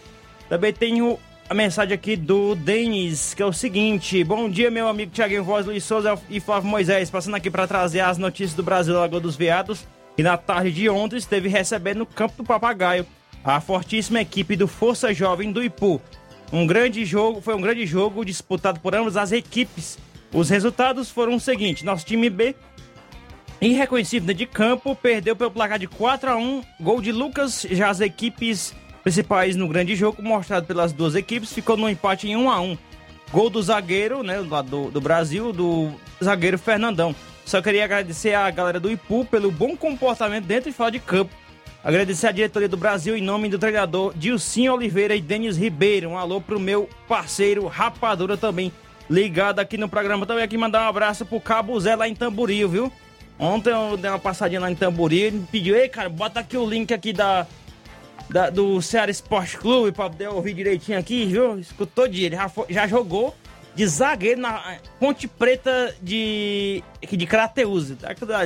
[0.48, 5.12] Também tenho a mensagem aqui do Denis, que é o seguinte: Bom dia, meu amigo
[5.12, 8.94] Tiaguinho Voz, Luiz Souza e Flávio Moisés, passando aqui para trazer as notícias do Brasil
[8.94, 13.06] Lagoa dos Veados, que na tarde de ontem esteve recebendo no Campo do Papagaio
[13.44, 16.00] a fortíssima equipe do Força Jovem do Ipu.
[16.52, 19.98] Um grande jogo, foi um grande jogo disputado por ambas as equipes
[20.32, 22.54] os resultados foram os seguintes: nosso time B,
[23.60, 27.66] irreconhecível de campo, perdeu pelo placar de 4 a 1 gol de Lucas.
[27.70, 32.36] Já as equipes principais no grande jogo, mostrado pelas duas equipes, ficou no empate em
[32.36, 32.78] 1 a 1
[33.32, 35.90] Gol do zagueiro, né, do, do Brasil, do
[36.22, 37.14] zagueiro Fernandão.
[37.46, 41.34] Só queria agradecer a galera do Ipu pelo bom comportamento dentro e fora de campo.
[41.82, 46.10] Agradecer a diretoria do Brasil em nome do treinador Dilcinho Oliveira e Denis Ribeiro.
[46.10, 48.70] Um alô pro meu parceiro Rapadura também
[49.10, 50.26] ligado aqui no programa.
[50.26, 52.92] Também aqui mandar um abraço pro Cabo Zé lá em Tamboril, viu?
[53.38, 56.56] Ontem eu dei uma passadinha lá em Tamboril, ele me pediu, ei, cara, bota aqui
[56.56, 57.44] o link aqui da,
[58.32, 61.58] da do Ceará Esporte Clube pra poder ouvir direitinho aqui, viu?
[61.58, 63.34] Escutou de ele, já, já jogou
[63.74, 67.92] de zagueiro na Ponte Preta de, de Crateus,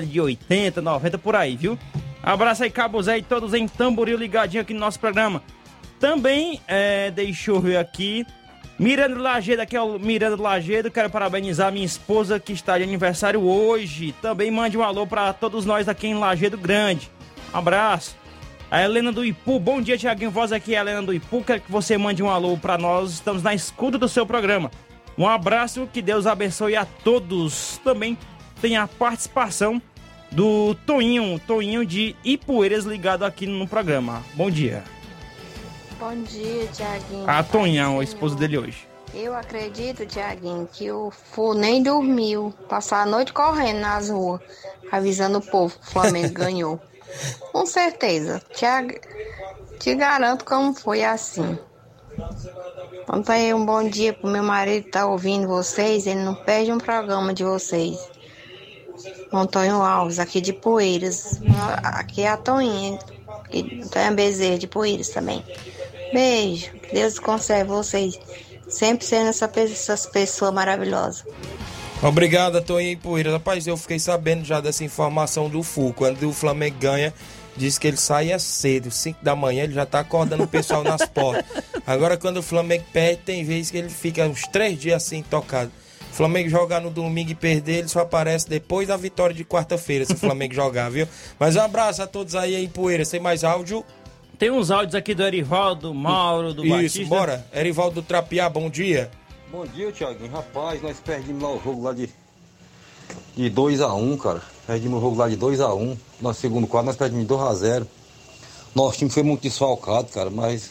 [0.09, 1.79] de 80, 90 por aí, viu?
[2.23, 5.43] Abraço aí, Cabo Zé e todos em Tamboril ligadinho aqui no nosso programa.
[6.01, 8.27] Também, é, deixa eu ver aqui,
[8.79, 10.91] Miranda Lagedo, aqui é o Miranda Lagedo.
[10.91, 14.15] Quero parabenizar minha esposa que está de aniversário hoje.
[14.21, 17.11] Também mande um alô para todos nós aqui em Lagedo Grande.
[17.53, 18.17] Abraço.
[18.71, 20.31] A Helena do Ipu, bom dia, Tiaguinho.
[20.31, 21.43] Voz aqui, a Helena do Ipu.
[21.45, 23.13] Quero que você mande um alô para nós.
[23.13, 24.71] Estamos na escuta do seu programa.
[25.17, 27.81] Um abraço, que Deus abençoe a todos.
[27.85, 28.19] Também
[28.61, 29.81] tem a participação
[30.33, 34.23] do Toinho, Toinho de Ipueiras, ligado aqui no programa.
[34.35, 34.83] Bom dia.
[35.99, 37.31] Bom dia, Tiaguinho.
[37.31, 38.87] A Tonhão, a esposa dele hoje.
[39.15, 42.53] Eu acredito, Tiaguinho, que o Fu nem dormiu.
[42.69, 44.41] Passar a noite correndo nas ruas,
[44.91, 46.81] avisando o povo que o Flamengo ganhou.
[47.53, 48.43] Com certeza.
[48.55, 48.67] Te,
[49.79, 51.59] te garanto como foi assim.
[53.03, 56.07] Então aí um bom dia pro meu marido tá ouvindo vocês.
[56.07, 57.99] Ele não perde um programa de vocês.
[59.33, 61.41] Antônio Alves, aqui de Poeiras.
[61.83, 62.99] Aqui é a Toninha.
[63.53, 65.45] Antônio Bezerra de Poeiras também.
[66.13, 66.71] Beijo.
[66.93, 68.19] Deus conserve vocês.
[68.69, 71.25] Sempre sendo essa, essas pessoas maravilhosas.
[72.03, 73.33] Obrigado, Toninho Poeira.
[73.33, 75.93] Rapaz, eu fiquei sabendo já dessa informação do FU.
[75.97, 77.13] Quando o Flamengo ganha,
[77.57, 80.85] diz que ele sai é cedo, 5 da manhã, ele já tá acordando o pessoal
[80.85, 81.45] nas portas.
[81.87, 85.73] Agora, quando o Flamengo perde, tem vezes que ele fica uns três dias assim tocado.
[86.13, 90.05] O Flamengo jogar no domingo e perder, ele só aparece depois da vitória de quarta-feira,
[90.05, 91.07] se o Flamengo jogar, viu?
[91.39, 93.05] Mas um abraço a todos aí em Poeira.
[93.05, 93.85] Sem mais áudio.
[94.39, 97.05] Tem uns áudios aqui do Erivaldo, Mauro, do Isso, Batista.
[97.07, 97.47] bora.
[97.55, 99.11] Erivaldo do Trapiá, bom dia.
[99.51, 100.33] Bom dia, Thiaguinho.
[100.33, 102.11] Rapaz, nós perdemos lá o jogo lá de
[103.37, 104.43] de 2x1, um, cara.
[104.67, 105.81] Perdimos o jogo lá de 2x1.
[105.81, 105.97] Um.
[106.21, 107.87] No segundo quadro nós perdemos de 2x0.
[108.75, 110.71] Nosso time foi muito desfalcado, cara, mas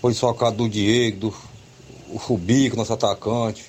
[0.00, 1.34] foi desfalcado do Diego, do
[2.10, 3.64] o Fubico, nosso atacante.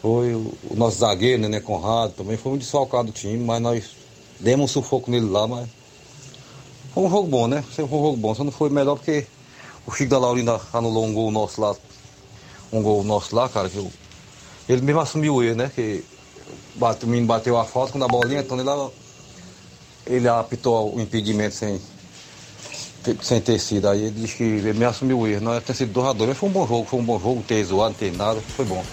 [0.00, 3.90] Foi o, o nosso zagueiro, né, Conrado, também foi muito desfalcado o time, mas nós
[4.40, 5.68] demos um sufoco nele lá, mas
[6.94, 7.62] foi um jogo bom, né?
[7.62, 8.34] Foi um jogo bom.
[8.34, 9.26] Só não foi melhor porque
[9.86, 11.76] o Chico da Laurinda anulou um gol nosso lá.
[12.74, 13.68] Um gol nosso lá, cara.
[13.68, 13.90] Que eu,
[14.68, 15.70] ele mesmo assumiu o erro, né?
[15.74, 16.04] Que
[16.74, 18.68] bate, o menino bateu a falta quando a bolinha, então ele,
[20.06, 21.80] ele apitou o impedimento sem,
[23.22, 23.88] sem ter sido.
[23.88, 25.40] Aí ele disse que ele mesmo assumiu o erro.
[25.40, 27.36] Não ter sido 2 a 2 mas foi um bom jogo, foi um bom jogo,
[27.36, 28.84] não teve zoado, não teve nada, foi bom.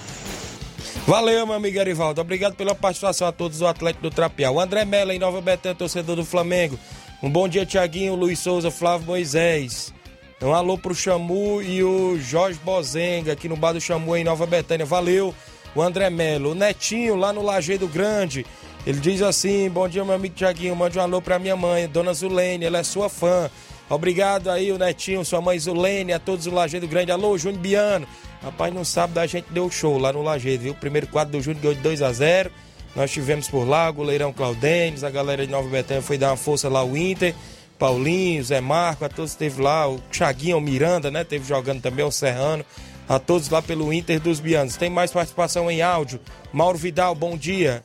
[1.07, 2.21] Valeu, meu amigo Arivaldo.
[2.21, 4.55] Obrigado pela participação a todos do Atlético do Trapial.
[4.55, 6.77] O André Mello, em Nova Betânia, torcedor do Flamengo.
[7.23, 9.93] Um bom dia, Tiaguinho, Luiz Souza, Flávio Moisés.
[10.41, 14.47] Um alô pro Chamu e o Jorge Bozenga, aqui no bar do Chamu, em Nova
[14.47, 14.84] Betânia.
[14.84, 15.36] Valeu,
[15.75, 16.51] o André Melo.
[16.51, 18.43] O Netinho, lá no Lajeado Grande.
[18.84, 20.76] Ele diz assim: Bom dia, meu amigo Tiaguinho.
[20.76, 23.51] Mande um alô pra minha mãe, Dona Zulene, ela é sua fã.
[23.88, 27.11] Obrigado aí, o Netinho, sua mãe Zulene, a todos do Lajeado Grande.
[27.11, 28.07] Alô, Júnior Biano.
[28.41, 30.74] Rapaz, no sábado a gente deu show lá no Lajeado, viu?
[30.74, 32.51] Primeiro quadro do Júnior ganhou de 2 a 0
[32.95, 36.38] nós tivemos por lá o goleirão Claudênis, a galera de Nova Betânia foi dar uma
[36.38, 37.34] força lá, o Inter,
[37.82, 41.23] Paulinho, Zé Marco, a todos esteve lá, o Chaguinho, o Miranda, né?
[41.23, 42.63] Teve jogando também, o Serrano,
[43.09, 44.77] a todos lá pelo Inter dos Bianos.
[44.77, 46.19] Tem mais participação em áudio.
[46.53, 47.84] Mauro Vidal, bom dia.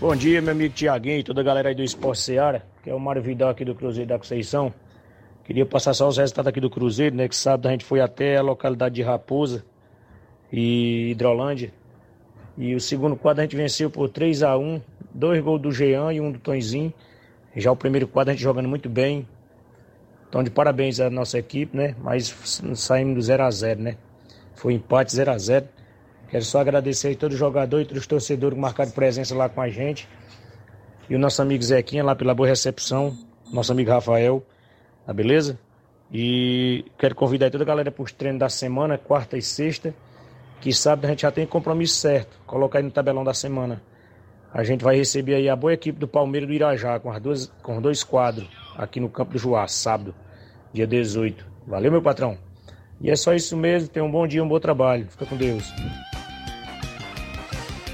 [0.00, 2.94] Bom dia, meu amigo Tiaguinho e toda a galera aí do Esporte Seara, que é
[2.94, 4.72] o Mário Vidal aqui do Cruzeiro da Conceição.
[5.42, 7.26] Queria passar só os resultados aqui do Cruzeiro, né?
[7.26, 9.64] Que sábado a gente foi até a localidade de Raposa
[10.52, 11.72] e Hidrolândia
[12.56, 14.80] e o segundo quadro a gente venceu por 3 a 1
[15.12, 16.94] dois gols do Jean e um do Tonzinho.
[17.56, 19.28] Já o primeiro quadro a gente jogando muito bem.
[20.28, 21.94] Então, de parabéns à nossa equipe, né?
[22.00, 22.28] Mas
[22.74, 23.96] saímos do 0 a 0 né?
[24.54, 25.68] Foi empate 0 a 0
[26.28, 29.60] Quero só agradecer aí todo jogador e todos os torcedores que marcaram presença lá com
[29.60, 30.08] a gente.
[31.08, 33.16] E o nosso amigo Zequinha lá pela boa recepção,
[33.52, 34.42] nosso amigo Rafael,
[35.06, 35.56] tá beleza?
[36.12, 39.94] E quero convidar toda a galera para os treinos da semana, quarta e sexta,
[40.60, 42.36] que sábado a gente já tem compromisso certo.
[42.46, 43.80] Coloca aí no tabelão da semana.
[44.54, 47.52] A gente vai receber aí a boa equipe do Palmeiras do Irajá, com, as duas,
[47.60, 48.48] com dois quadros,
[48.78, 50.14] aqui no Campo do Juá, sábado,
[50.72, 51.44] dia 18.
[51.66, 52.38] Valeu, meu patrão.
[53.00, 53.88] E é só isso mesmo.
[53.88, 55.08] Tenha um bom dia, um bom trabalho.
[55.10, 55.74] Fica com Deus.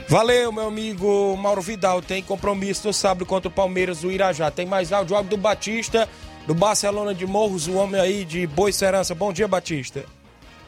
[0.07, 2.03] Valeu, meu amigo Mauro Vidal.
[2.03, 4.51] Tem compromisso no sábado contra o Palmeiras do Irajá.
[4.51, 6.07] Tem mais áudio, áudio do Batista,
[6.47, 9.15] do Barcelona de Morros, o homem aí de Boa Serança.
[9.15, 10.05] Bom dia, Batista.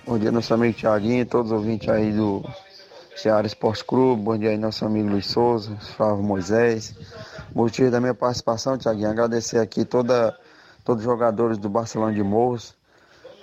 [0.06, 2.42] Bom dia, nosso amigo Tiaguinho, todos os ouvintes aí do
[3.16, 4.22] Ceará Esporte Clube.
[4.22, 6.94] Bom dia aí, nosso amigo Luiz Souza, Flávio Moisés.
[7.54, 10.36] Motivo da minha participação, Tiaguinho, agradecer aqui toda,
[10.84, 12.74] todos os jogadores do Barcelona de Morros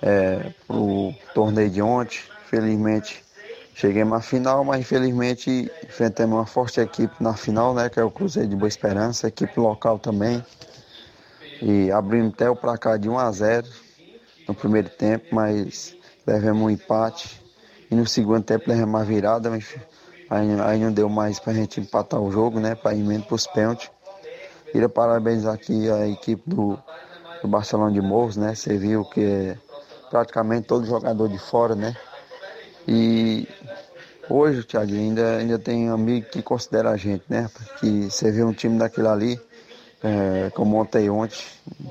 [0.02, 2.18] é, pro torneio de ontem.
[2.46, 3.24] Felizmente
[3.80, 7.88] Cheguemos à final, mas infelizmente enfrentamos uma forte equipe na final, né?
[7.88, 10.44] Que é o Cruzeiro de Boa Esperança, equipe local também.
[11.62, 13.66] E abrimos até o placar de 1 a 0
[14.46, 15.96] no primeiro tempo, mas
[16.26, 17.39] levamos um empate.
[17.90, 19.74] E no segundo tempo levamos uma virada, mas
[20.28, 22.74] aí, aí não deu mais para a gente empatar o jogo, né?
[22.74, 23.90] Para ir para os pênaltis.
[24.70, 26.78] Queria parabenizar aqui a equipe do,
[27.42, 28.54] do Barcelona de Morros, né?
[28.54, 29.56] Você viu que é
[30.08, 31.96] praticamente todo jogador de fora, né?
[32.86, 33.48] E
[34.28, 37.50] hoje, Thiago, ainda, ainda tem amigo que considera a gente, né?
[37.52, 39.40] Porque você um time daquele ali,
[40.04, 41.40] é, como ontem ontem,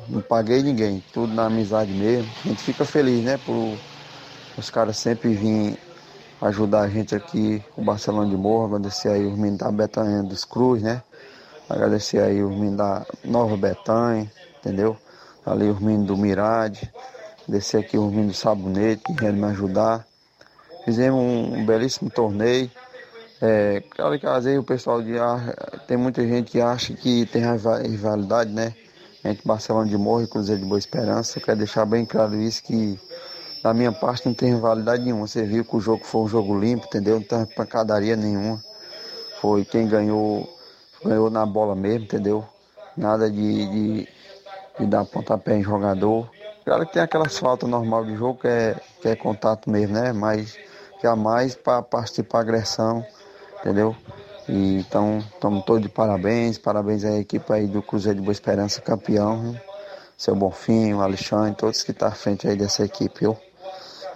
[0.07, 2.31] não paguei ninguém, tudo na amizade mesmo.
[2.45, 3.37] A gente fica feliz, né?
[3.45, 3.77] Por
[4.57, 5.77] os caras sempre virem
[6.41, 10.45] ajudar a gente aqui, o Barcelona de Morro, agradecer aí os meninos da Betanha dos
[10.45, 11.03] Cruz, né?
[11.69, 14.97] Agradecer aí os meninos da Nova Betanha, entendeu?
[15.45, 16.91] Ali os meninos do Mirade,
[17.43, 20.05] agradecer aqui os meninos do Sabonete que vieram me ajudar.
[20.85, 22.71] Fizemos um, belíssimo torneio.
[23.41, 25.13] É, claro que às vezes o pessoal de
[25.87, 27.43] tem muita gente que acha que tem
[27.87, 28.73] rivalidade, né?
[29.23, 31.37] Entre Barcelona de Morro e Cruzeiro de Boa Esperança.
[31.37, 32.97] Eu quero deixar bem claro isso que
[33.61, 35.27] da minha parte não tem rivalidade nenhuma.
[35.27, 37.15] Você viu que o jogo foi um jogo limpo, entendeu?
[37.15, 38.63] Não tem pancadaria nenhuma.
[39.41, 40.47] Foi quem ganhou,
[41.03, 42.45] ganhou na bola mesmo, entendeu?
[42.95, 44.07] Nada de, de,
[44.79, 46.29] de dar pontapé em jogador.
[46.63, 50.13] Claro que tem aquelas faltas normal do jogo que é, que é contato mesmo, né?
[50.13, 50.57] Mas
[51.01, 53.05] jamais para participar agressão,
[53.59, 53.95] entendeu?
[54.47, 58.81] E, então, estamos todos de parabéns, parabéns à equipe aí do Cruzeiro de Boa Esperança,
[58.81, 59.61] campeão, viu?
[60.17, 63.37] seu Bonfim, o Alexandre, todos que estão tá à frente aí dessa equipe, viu?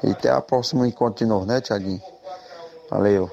[0.04, 2.02] E até a próxima encontro de novo, né, Tiaguinho?
[2.90, 3.32] Valeu.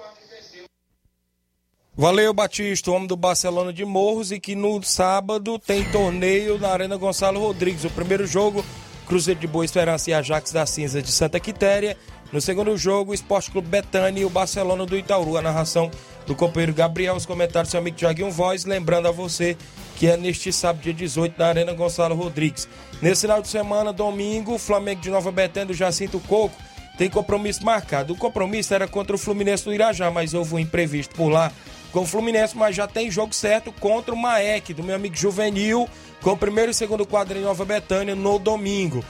[1.97, 6.97] Valeu, Batista, homem do Barcelona de Morros, e que no sábado tem torneio na Arena
[6.97, 7.85] Gonçalo Rodrigues.
[7.85, 8.65] O primeiro jogo,
[9.07, 11.97] Cruzeiro de Boa Esperança e Ajax da Cinza de Santa Quitéria.
[12.33, 15.37] No segundo jogo, Esporte Clube Betânia e o Barcelona do Itaú.
[15.37, 15.91] A narração
[16.31, 18.65] do companheiro Gabriel, os comentários do seu amigo Tiaguinho Voz.
[18.65, 19.57] Lembrando a você
[19.97, 22.69] que é neste sábado, dia 18, na Arena Gonçalo Rodrigues.
[23.03, 26.55] Nesse final de semana, domingo, o Flamengo de Nova Betânia do Jacinto Coco
[26.97, 28.13] tem compromisso marcado.
[28.13, 31.51] O compromisso era contra o Fluminense do Irajá, mas houve um imprevisto por lá
[31.91, 35.89] com o Fluminense, mas já tem jogo certo contra o Maek, do meu amigo Juvenil,
[36.23, 39.05] com o primeiro e segundo quadro em Nova Betânia no domingo.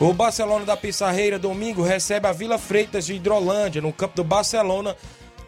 [0.00, 4.96] O Barcelona da Pissarreira, domingo, recebe a Vila Freitas de Hidrolândia, no campo do Barcelona,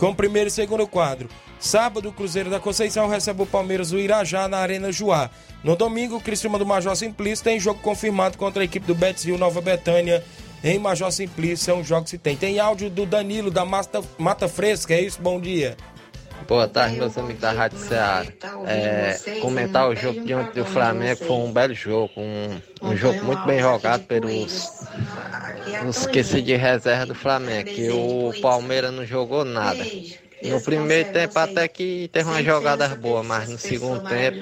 [0.04, 1.30] com primeiro e segundo quadro.
[1.58, 5.30] Sábado, o Cruzeiro da Conceição recebe o Palmeiras do Irajá na Arena Juá.
[5.62, 9.24] No domingo, o Cristiano do Major Simplício tem jogo confirmado contra a equipe do Betis
[9.24, 10.22] Rio Nova Betânia
[10.62, 11.70] em Major Simplício.
[11.70, 12.36] É um jogo que se tem.
[12.36, 15.22] Tem áudio do Danilo da Mata, Mata Fresca, é isso?
[15.22, 15.74] Bom dia.
[16.40, 18.26] Boa tarde, meus amigos da Rádio Ceará.
[18.66, 23.46] É, comentar o jogo diante do Flamengo foi um belo jogo, um, um jogo muito
[23.46, 24.72] bem jogado pelos
[25.88, 29.88] os que se de reserva do Flamengo, que o Palmeiras não jogou nada.
[30.42, 34.38] No primeiro tempo até que teve uma jogada boa, mas no segundo tempo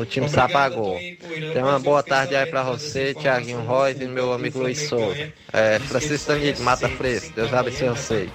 [0.00, 1.04] o time se apagou.
[1.52, 5.28] Tem uma boa tarde aí pra você, Thiaguinho Royce e meu amigo Luiz Souza.
[5.52, 7.34] É, Francisco Danilo, Mata Fresco.
[7.34, 8.28] Deus abençoe você.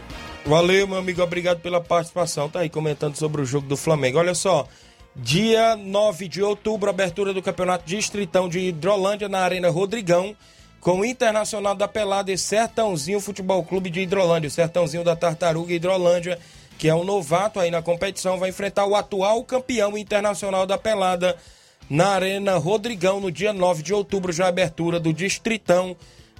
[0.48, 2.48] Valeu, meu amigo, obrigado pela participação.
[2.50, 4.18] Tá aí comentando sobre o jogo do Flamengo.
[4.18, 4.66] Olha só,
[5.14, 10.34] dia 9 de outubro, abertura do Campeonato Distritão de Hidrolândia na Arena Rodrigão,
[10.80, 14.48] com o Internacional da Pelada e Sertãozinho Futebol Clube de Hidrolândia.
[14.48, 16.40] O Sertãozinho da Tartaruga Hidrolândia,
[16.78, 21.36] que é um novato aí na competição, vai enfrentar o atual campeão internacional da Pelada
[21.90, 25.94] na Arena Rodrigão no dia 9 de outubro, já abertura do Distritão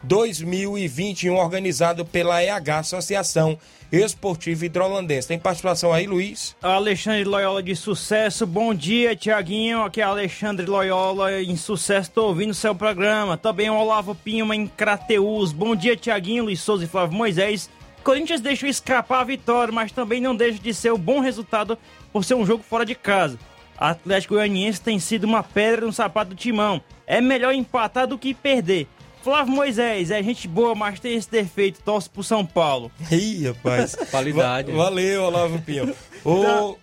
[0.04, 3.58] 2021, organizado pela EH, Associação
[3.92, 5.28] Esportiva Hidrolandense.
[5.28, 6.56] Tem participação aí, Luiz?
[6.62, 8.46] Alexandre Loyola de sucesso.
[8.46, 9.84] Bom dia, Tiaguinho.
[9.84, 12.10] Aqui é Alexandre Loyola em sucesso.
[12.10, 13.38] Estou ouvindo seu programa.
[13.38, 15.52] Também o Olavo Pinho em Crateus.
[15.52, 17.70] Bom dia, Tiaguinho, Luiz Souza e Flávio Moisés.
[18.04, 21.78] Corinthians deixou escapar a vitória, mas também não deixa de ser um bom resultado
[22.12, 23.38] por ser um jogo fora de casa.
[23.78, 26.82] Atlético Goianiense tem sido uma pedra no sapato do timão.
[27.06, 28.88] É melhor empatar do que perder.
[29.24, 32.92] Flávio Moisés, é gente boa, mas tem esse defeito, torce pro São Paulo.
[33.12, 33.96] Ih, rapaz.
[34.10, 34.72] Qualidade.
[34.72, 35.94] Va valeu, Olavo Pinho.
[36.26, 36.76] O,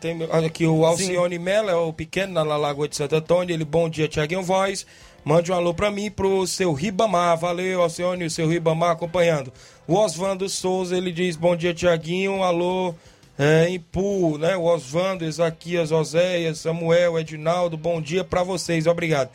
[0.00, 0.16] tem,
[0.46, 3.52] aqui, o Alcione Mello, é o pequeno na Lagoa de Santo Antônio.
[3.52, 4.86] Ele, bom dia, Tiaguinho Voz.
[5.24, 7.36] Mande um alô pra mim pro seu Ribamar.
[7.36, 9.52] Valeu, Alcione, o seu Ribamar acompanhando.
[9.88, 12.42] O Osvando Souza, ele diz, bom dia, Tiaguinho.
[12.42, 12.94] Alô
[13.38, 14.56] é, em Pu, né?
[14.56, 19.30] O Osvando, Ezaquias, Oséias, Samuel, Edinaldo, bom dia pra vocês, obrigado.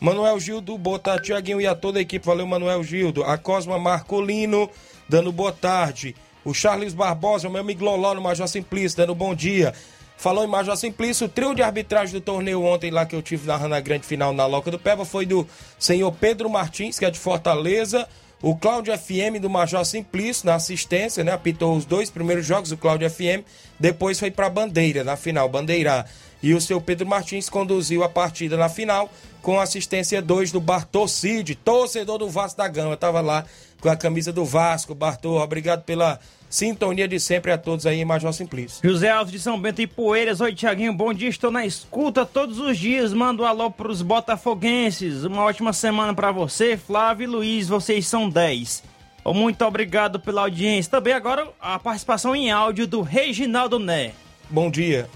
[0.00, 2.24] Manuel Gildo, boa tarde, Tiaguinho e a toda a equipe.
[2.24, 3.22] Valeu, Manuel Gildo.
[3.22, 4.70] A Cosma Marcolino,
[5.06, 6.16] dando boa tarde.
[6.42, 9.74] O Charles Barbosa, meu amigo Loló no Major Simplício, dando bom dia.
[10.16, 13.46] Falou em Major Simplício, o trio de arbitragem do torneio ontem lá que eu tive
[13.46, 15.46] narrando a grande final na Loca do Peba foi do
[15.78, 18.08] senhor Pedro Martins, que é de Fortaleza,
[18.40, 21.32] o Cláudio FM do Major Simplício na assistência, né?
[21.32, 23.44] Apitou os dois primeiros jogos, o Cláudio FM,
[23.78, 26.06] depois foi para Bandeira na final, Bandeirar.
[26.42, 29.10] E o seu Pedro Martins conduziu a partida na final
[29.42, 32.96] com assistência 2 do Bartô Cid, torcedor do Vasco da Gama.
[32.96, 33.44] Tava lá
[33.80, 34.94] com a camisa do Vasco.
[34.94, 36.18] Bartô, obrigado pela
[36.48, 38.80] sintonia de sempre a todos aí em Major Simplício.
[38.82, 40.40] José Alves de São Bento e Poeiras.
[40.40, 41.28] Oi, Tiaguinho, bom dia.
[41.28, 43.12] Estou na escuta todos os dias.
[43.12, 45.24] Mando um alô pros botafoguenses.
[45.24, 47.68] Uma ótima semana para você, Flávio e Luiz.
[47.68, 48.82] Vocês são 10.
[49.26, 50.90] Muito obrigado pela audiência.
[50.90, 54.12] Também agora a participação em áudio do Reginaldo Né.
[54.48, 55.08] Bom dia.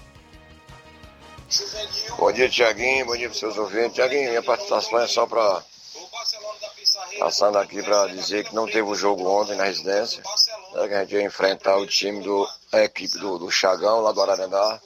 [2.17, 3.05] Bom dia, Tiaguinho.
[3.05, 3.93] Bom dia para seus ouvintes.
[3.93, 5.63] Tiaguinho, minha participação é só para.
[7.19, 10.21] Passando aqui para dizer que não teve o jogo ontem na residência.
[10.73, 12.47] Né, que a gente ia enfrentar o time do.
[12.73, 14.81] a equipe do, do Chagão, lá do Ararendá.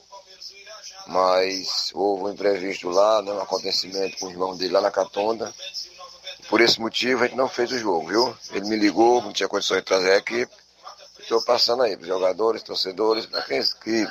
[1.08, 5.52] Mas houve um imprevisto lá, né, um acontecimento com o irmão dele lá na Catonda.
[6.48, 8.36] Por esse motivo a gente não fez o jogo, viu?
[8.52, 10.52] Ele me ligou, não tinha condições de trazer a equipe.
[11.18, 14.06] Estou passando aí para os jogadores, torcedores, para quem que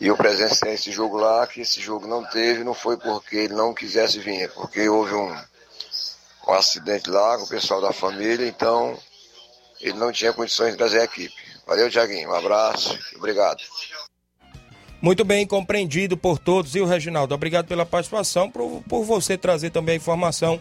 [0.00, 3.54] e eu presenciei esse jogo lá, que esse jogo não teve, não foi porque ele
[3.54, 5.34] não quisesse vir, é porque houve um,
[6.48, 8.96] um acidente lá com o pessoal da família, então
[9.80, 11.34] ele não tinha condições de trazer a equipe.
[11.66, 12.30] Valeu, Tiaguinho.
[12.30, 12.96] Um abraço.
[13.16, 13.62] Obrigado.
[15.00, 16.74] Muito bem compreendido por todos.
[16.74, 20.60] E o Reginaldo, obrigado pela participação, por, por você trazer também a informação,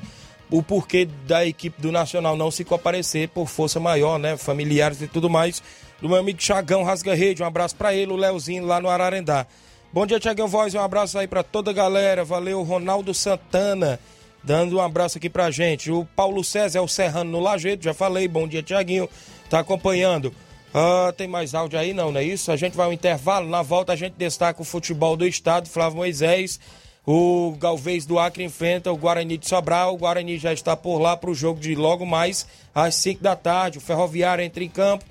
[0.50, 4.36] o porquê da equipe do Nacional não se comparecer por força maior, né?
[4.38, 5.62] Familiares e tudo mais
[6.02, 7.42] do meu amigo Chagão Rasga Rede.
[7.42, 9.46] Um abraço para ele, o Leozinho lá no Ararendá.
[9.92, 10.74] Bom dia, Tiagão Voz.
[10.74, 12.26] Um abraço aí para toda a galera.
[12.26, 14.00] Valeu, Ronaldo Santana,
[14.44, 15.90] dando um abraço aqui pra gente.
[15.90, 18.28] O Paulo César é o Serrano no Lajeito, já falei.
[18.28, 19.10] Bom dia, Tiaguinho.
[19.50, 20.34] Tá acompanhando.
[20.74, 21.94] Ah, tem mais áudio aí?
[21.94, 22.52] Não, não é isso?
[22.52, 23.48] A gente vai ao intervalo.
[23.48, 25.70] Na volta a gente destaca o futebol do estado.
[25.70, 26.60] Flávio Moisés.
[27.08, 29.94] O Galvez do Acre enfrenta o Guarani de Sobral.
[29.94, 33.38] O Guarani já está por lá para o jogo de logo mais às 5 da
[33.38, 33.78] tarde.
[33.78, 35.06] O Ferroviário entra em campo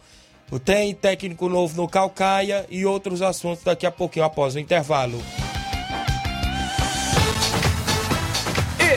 [0.58, 5.20] tem técnico novo no Calcaia e outros assuntos daqui a pouquinho após o intervalo.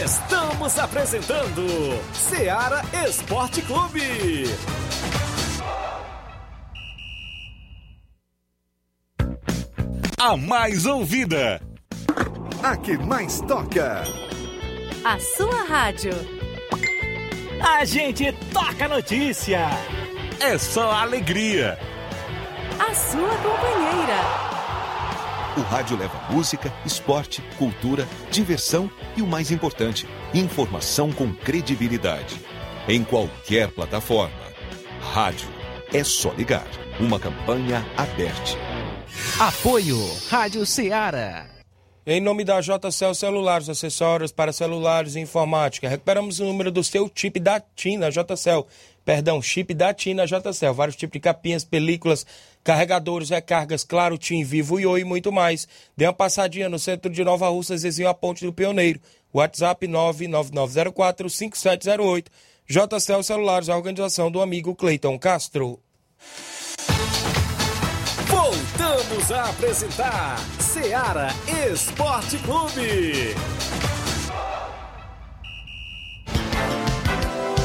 [0.03, 1.65] Estamos apresentando
[2.13, 4.43] Seara Esporte Clube.
[10.19, 11.61] A mais ouvida.
[12.63, 14.03] A que mais toca.
[15.03, 16.11] A sua rádio.
[17.61, 19.69] A gente toca notícia
[20.39, 21.77] é só alegria.
[22.79, 24.47] A sua companheira.
[25.57, 32.39] O rádio leva música, esporte, cultura, diversão e o mais importante, informação com credibilidade.
[32.87, 34.35] Em qualquer plataforma.
[35.13, 35.49] Rádio.
[35.91, 36.67] É só ligar.
[36.99, 38.57] Uma campanha aberta.
[39.39, 39.97] Apoio
[40.29, 41.47] Rádio Ceará.
[42.05, 47.11] Em nome da JCL Celulares, acessórios para celulares e informática, recuperamos o número do seu
[47.13, 48.65] chip da TIM na JCL
[49.07, 50.73] perdão, chip da TIM na JCL.
[50.73, 52.25] Vários tipos de capinhas, películas,
[52.61, 55.65] carregadores, recargas, claro, TIM, Vivo, Oi e muito mais.
[55.95, 58.99] Dê uma passadinha no centro de Nova Russa, vizinho a Ponte do Pioneiro.
[59.33, 62.25] WhatsApp 999045708.
[62.67, 65.79] JCL Celulares, a organização do amigo Cleiton Castro.
[68.27, 71.29] Voltamos a apresentar Seara
[71.71, 73.33] Esporte Clube.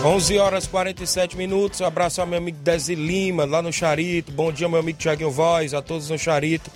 [0.05, 1.81] 11 horas 47 minutos.
[1.81, 4.33] Um abraço ao meu amigo Desi Lima, lá no Charito.
[4.33, 6.69] Bom dia, meu amigo Tiaguinho Voz, a todos no Charito.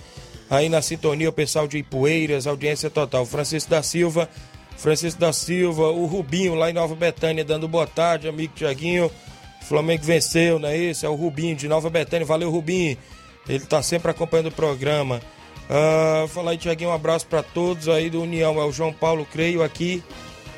[0.49, 3.25] Aí na sintonia, o pessoal de Ipueiras, audiência total.
[3.25, 4.29] Francisco da Silva,
[4.77, 9.11] Francisco da Silva, o Rubinho lá em Nova Betânia, dando boa tarde, amigo Tiaguinho.
[9.63, 11.05] Flamengo venceu, não é isso?
[11.05, 12.25] É o Rubinho de Nova Betânia.
[12.25, 12.97] Valeu, Rubinho.
[13.49, 15.21] Ele tá sempre acompanhando o programa.
[15.69, 18.57] Uh, falar aí, Tiaguinho, um abraço para todos aí do União.
[18.57, 20.01] É o João Paulo, creio, aqui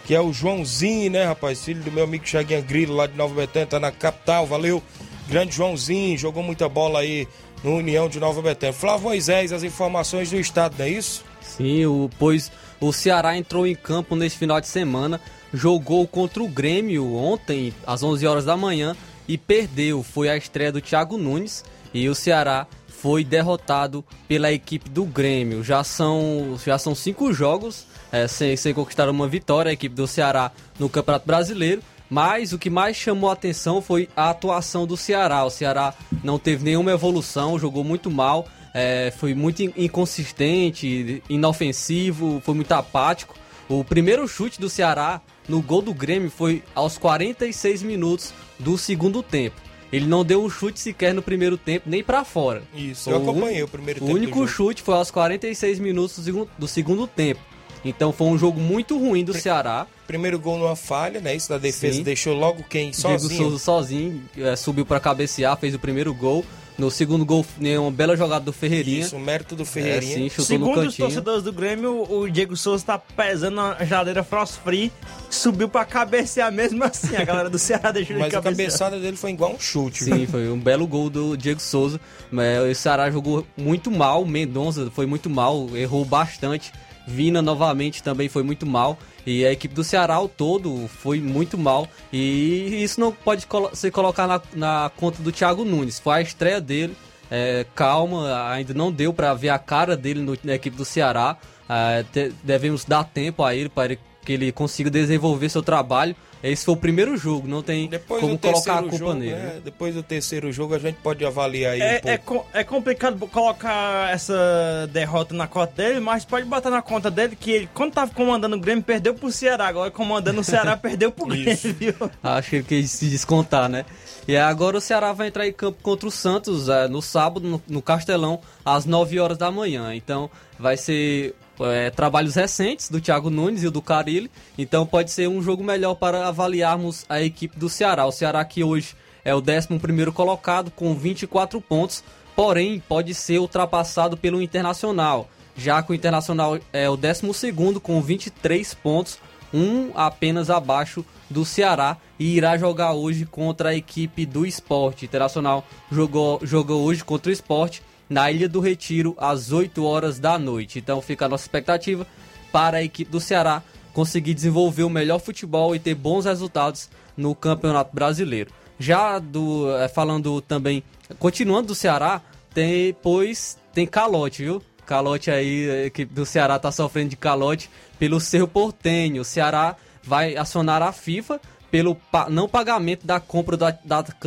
[0.10, 1.64] que é o Joãozinho, né, rapaz?
[1.64, 4.82] Filho do meu amigo Chaguinha Grilo, lá de Nova Betânia, tá na capital, valeu.
[5.28, 7.28] grande Joãozinho, jogou muita bola aí
[7.64, 8.74] no União de Nova Betânia.
[8.74, 11.24] Flávio Moisés, as informações do estado, não é isso?
[11.42, 12.52] Sim, o, pois
[12.82, 15.22] o Ceará entrou em campo neste final de semana,
[15.54, 18.96] jogou contra o Grêmio ontem, às 11 horas da manhã,
[19.28, 20.02] e perdeu.
[20.02, 25.64] Foi a estreia do Thiago Nunes e o Ceará foi derrotado pela equipe do Grêmio.
[25.64, 30.08] Já são, já são cinco jogos é, sem, sem conquistar uma vitória, a equipe do
[30.08, 31.82] Ceará no Campeonato Brasileiro.
[32.10, 35.46] Mas o que mais chamou a atenção foi a atuação do Ceará.
[35.46, 35.94] O Ceará
[36.24, 43.36] não teve nenhuma evolução, jogou muito mal, é, foi muito inconsistente, inofensivo, foi muito apático.
[43.68, 49.22] O primeiro chute do Ceará no gol do Grêmio foi aos 46 minutos do segundo
[49.22, 49.62] tempo.
[49.92, 52.62] Ele não deu um chute sequer no primeiro tempo, nem para fora.
[52.76, 54.14] Isso, eu acompanhei o primeiro o tempo.
[54.14, 57.42] O único chute foi aos 46 minutos do segundo, do segundo tempo.
[57.84, 59.88] Então foi um jogo muito ruim do Ceará.
[60.06, 61.36] Primeiro gol numa falha, né?
[61.36, 62.04] Isso da defesa Sim.
[62.04, 63.30] deixou logo quem sozinho.
[63.30, 66.44] Diego Souza sozinho, é, subiu para cabecear, fez o primeiro gol.
[66.80, 69.02] No segundo gol, né, uma bela jogada do Ferreirinha.
[69.02, 70.14] Isso, o mérito do Ferreirinha.
[70.14, 73.84] É, sim, chutou Segundo no os torcedores do Grêmio, o Diego Souza tá pesando na
[73.84, 74.90] geladeira Frost Free,
[75.30, 77.18] subiu pra cabecear mesmo assim.
[77.18, 80.06] A galera do Ceará deixou ele Mas a cabeçada dele foi igual um chute.
[80.06, 80.28] Sim, viu?
[80.28, 82.00] foi um belo gol do Diego Souza.
[82.32, 86.72] O Ceará jogou muito mal, Mendonça foi muito mal, errou bastante.
[87.10, 88.98] Vina novamente também foi muito mal.
[89.26, 91.88] E a equipe do Ceará ao todo foi muito mal.
[92.14, 96.00] E isso não pode ser colocar na, na conta do Thiago Nunes.
[96.00, 96.96] Foi a estreia dele.
[97.32, 101.38] É, calma, ainda não deu para ver a cara dele no, na equipe do Ceará.
[101.68, 103.98] É, te, devemos dar tempo a ele para
[104.30, 106.16] que ele consiga desenvolver seu trabalho.
[106.44, 109.32] Esse foi o primeiro jogo, não tem Depois como colocar a culpa jogo, nele.
[109.32, 109.62] Né?
[109.66, 114.14] Depois do terceiro jogo a gente pode avaliar aí é, um é, é, complicado colocar
[114.14, 118.12] essa derrota na conta dele, mas pode botar na conta dele que ele, quando tava
[118.14, 119.66] comandando o Grêmio, perdeu pro Ceará.
[119.66, 122.12] Agora comandando o Ceará, perdeu pro Grêmio.
[122.22, 123.84] Acho que ele quis se descontar, né?
[124.28, 127.60] E agora o Ceará vai entrar em campo contra o Santos é, no sábado, no,
[127.68, 129.96] no Castelão, às 9 horas da manhã.
[129.96, 135.28] Então vai ser é, trabalhos recentes do Thiago Nunes e do Carilli, então pode ser
[135.28, 138.06] um jogo melhor para avaliarmos a equipe do Ceará.
[138.06, 142.04] O Ceará que hoje é o 11 colocado com 24 pontos,
[142.36, 147.52] porém pode ser ultrapassado pelo Internacional, já que o Internacional é o 12
[147.82, 149.20] com 23 pontos,
[149.54, 155.06] um apenas abaixo do Ceará e irá jogar hoje contra a equipe do Esporte.
[155.06, 160.40] Internacional jogou, jogou hoje contra o Esporte na Ilha do Retiro às 8 horas da
[160.40, 160.80] noite.
[160.80, 162.06] Então fica a nossa expectativa
[162.52, 163.62] para a equipe do Ceará
[163.94, 168.52] conseguir desenvolver o melhor futebol e ter bons resultados no Campeonato Brasileiro.
[168.80, 170.84] Já do é, falando também,
[171.20, 172.22] continuando do Ceará,
[172.54, 174.64] tem pois tem calote, viu?
[174.86, 179.22] Calote aí, a equipe do Ceará está sofrendo de calote pelo seu portenho.
[179.22, 181.40] O Ceará vai acionar a FIFA
[181.70, 181.96] pelo
[182.30, 183.66] não pagamento da compra do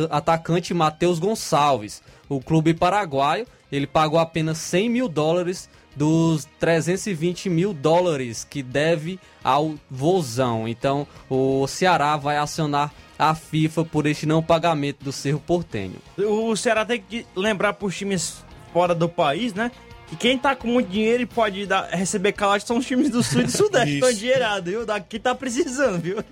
[0.09, 2.01] atacante Matheus Gonçalves.
[2.29, 9.19] O clube paraguaio ele pagou apenas 100 mil dólares dos 320 mil dólares que deve
[9.43, 10.67] ao Vozão.
[10.67, 15.95] Então o Ceará vai acionar a FIFA por este não pagamento do Cerro Portenho.
[16.17, 19.71] O Ceará tem que lembrar para os times fora do país, né?
[20.07, 23.23] Que quem tá com muito dinheiro e pode dar, receber calote são os times do
[23.23, 23.95] Sul e do Sudeste.
[23.95, 24.85] Estão dinheirados, viu?
[24.85, 26.23] Daqui tá precisando, viu?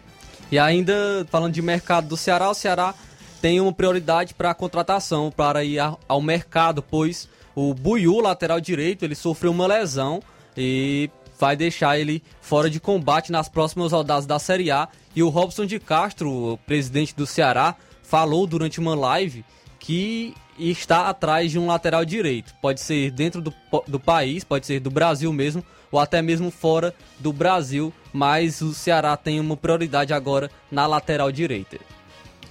[0.52, 2.94] E ainda, falando de mercado do Ceará, o Ceará
[3.42, 9.04] tem uma prioridade para a contratação, para ir ao mercado, pois o Buiu, lateral direito,
[9.04, 10.22] ele sofreu uma lesão
[10.56, 14.88] e vai deixar ele fora de combate nas próximas rodadas da Série A.
[15.16, 19.44] E o Robson de Castro, presidente do Ceará, falou durante uma live
[19.80, 22.54] que está atrás de um lateral direito.
[22.62, 23.52] Pode ser dentro do,
[23.88, 28.74] do país, pode ser do Brasil mesmo, ou até mesmo fora do Brasil, mas o
[28.74, 31.80] Ceará tem uma prioridade agora na lateral direita.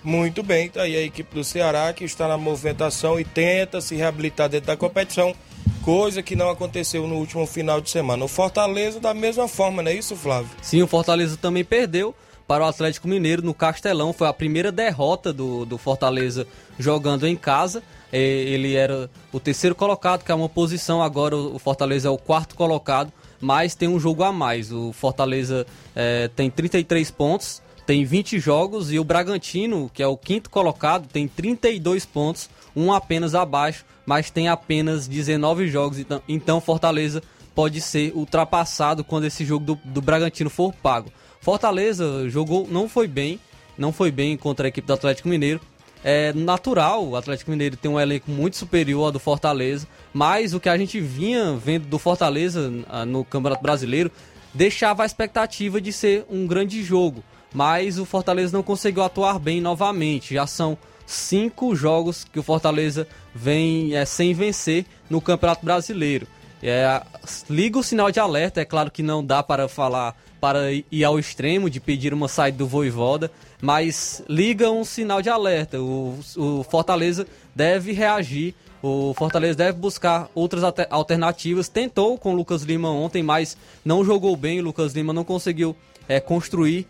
[0.03, 3.94] Muito bem, tá aí a equipe do Ceará que está na movimentação e tenta se
[3.94, 5.34] reabilitar dentro da competição,
[5.82, 8.24] coisa que não aconteceu no último final de semana.
[8.24, 10.51] O Fortaleza da mesma forma, não é isso, Flávio?
[10.62, 12.14] Sim, o Fortaleza também perdeu
[12.51, 14.12] para o Atlético Mineiro no Castelão.
[14.12, 16.46] Foi a primeira derrota do, do Fortaleza
[16.78, 17.82] jogando em casa.
[18.11, 21.03] É, ele era o terceiro colocado, que é uma posição.
[21.03, 24.72] Agora o Fortaleza é o quarto colocado, mas tem um jogo a mais.
[24.72, 30.16] O Fortaleza é, tem 33 pontos tem 20 jogos e o Bragantino, que é o
[30.16, 35.99] quinto colocado, tem 32 pontos, um apenas abaixo, mas tem apenas 19 jogos.
[35.99, 37.22] Então, então Fortaleza
[37.55, 41.11] pode ser ultrapassado quando esse jogo do, do Bragantino for pago.
[41.41, 43.41] Fortaleza jogou, não foi bem,
[43.76, 45.61] não foi bem contra a equipe do Atlético Mineiro.
[46.03, 50.61] É natural, o Atlético Mineiro tem um elenco muito superior ao do Fortaleza, mas o
[50.61, 54.11] que a gente vinha vendo do Fortaleza ah, no Campeonato Brasileiro
[54.55, 57.22] deixava a expectativa de ser um grande jogo
[57.53, 60.34] mas o Fortaleza não conseguiu atuar bem novamente.
[60.34, 60.76] Já são
[61.07, 66.26] cinco jogos que o Fortaleza vem é, sem vencer no Campeonato Brasileiro.
[66.62, 67.03] É,
[67.48, 71.18] liga o sinal de alerta, é claro que não dá para falar para ir ao
[71.18, 73.30] extremo de pedir uma saída do Voivoda,
[73.61, 75.80] mas liga um sinal de alerta.
[75.80, 81.68] O, o Fortaleza deve reagir, o Fortaleza deve buscar outras alternativas.
[81.68, 84.61] Tentou com o Lucas Lima ontem, mas não jogou bem.
[84.61, 85.76] O Lucas Lima não conseguiu
[86.09, 86.86] é, construir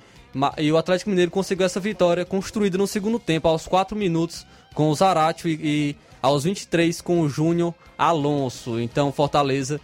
[0.59, 4.89] e o Atlético Mineiro conseguiu essa vitória construída no segundo tempo, aos 4 minutos, com
[4.89, 8.79] o Zarate e, e aos 23 com o Júnior Alonso.
[8.79, 9.81] Então Fortaleza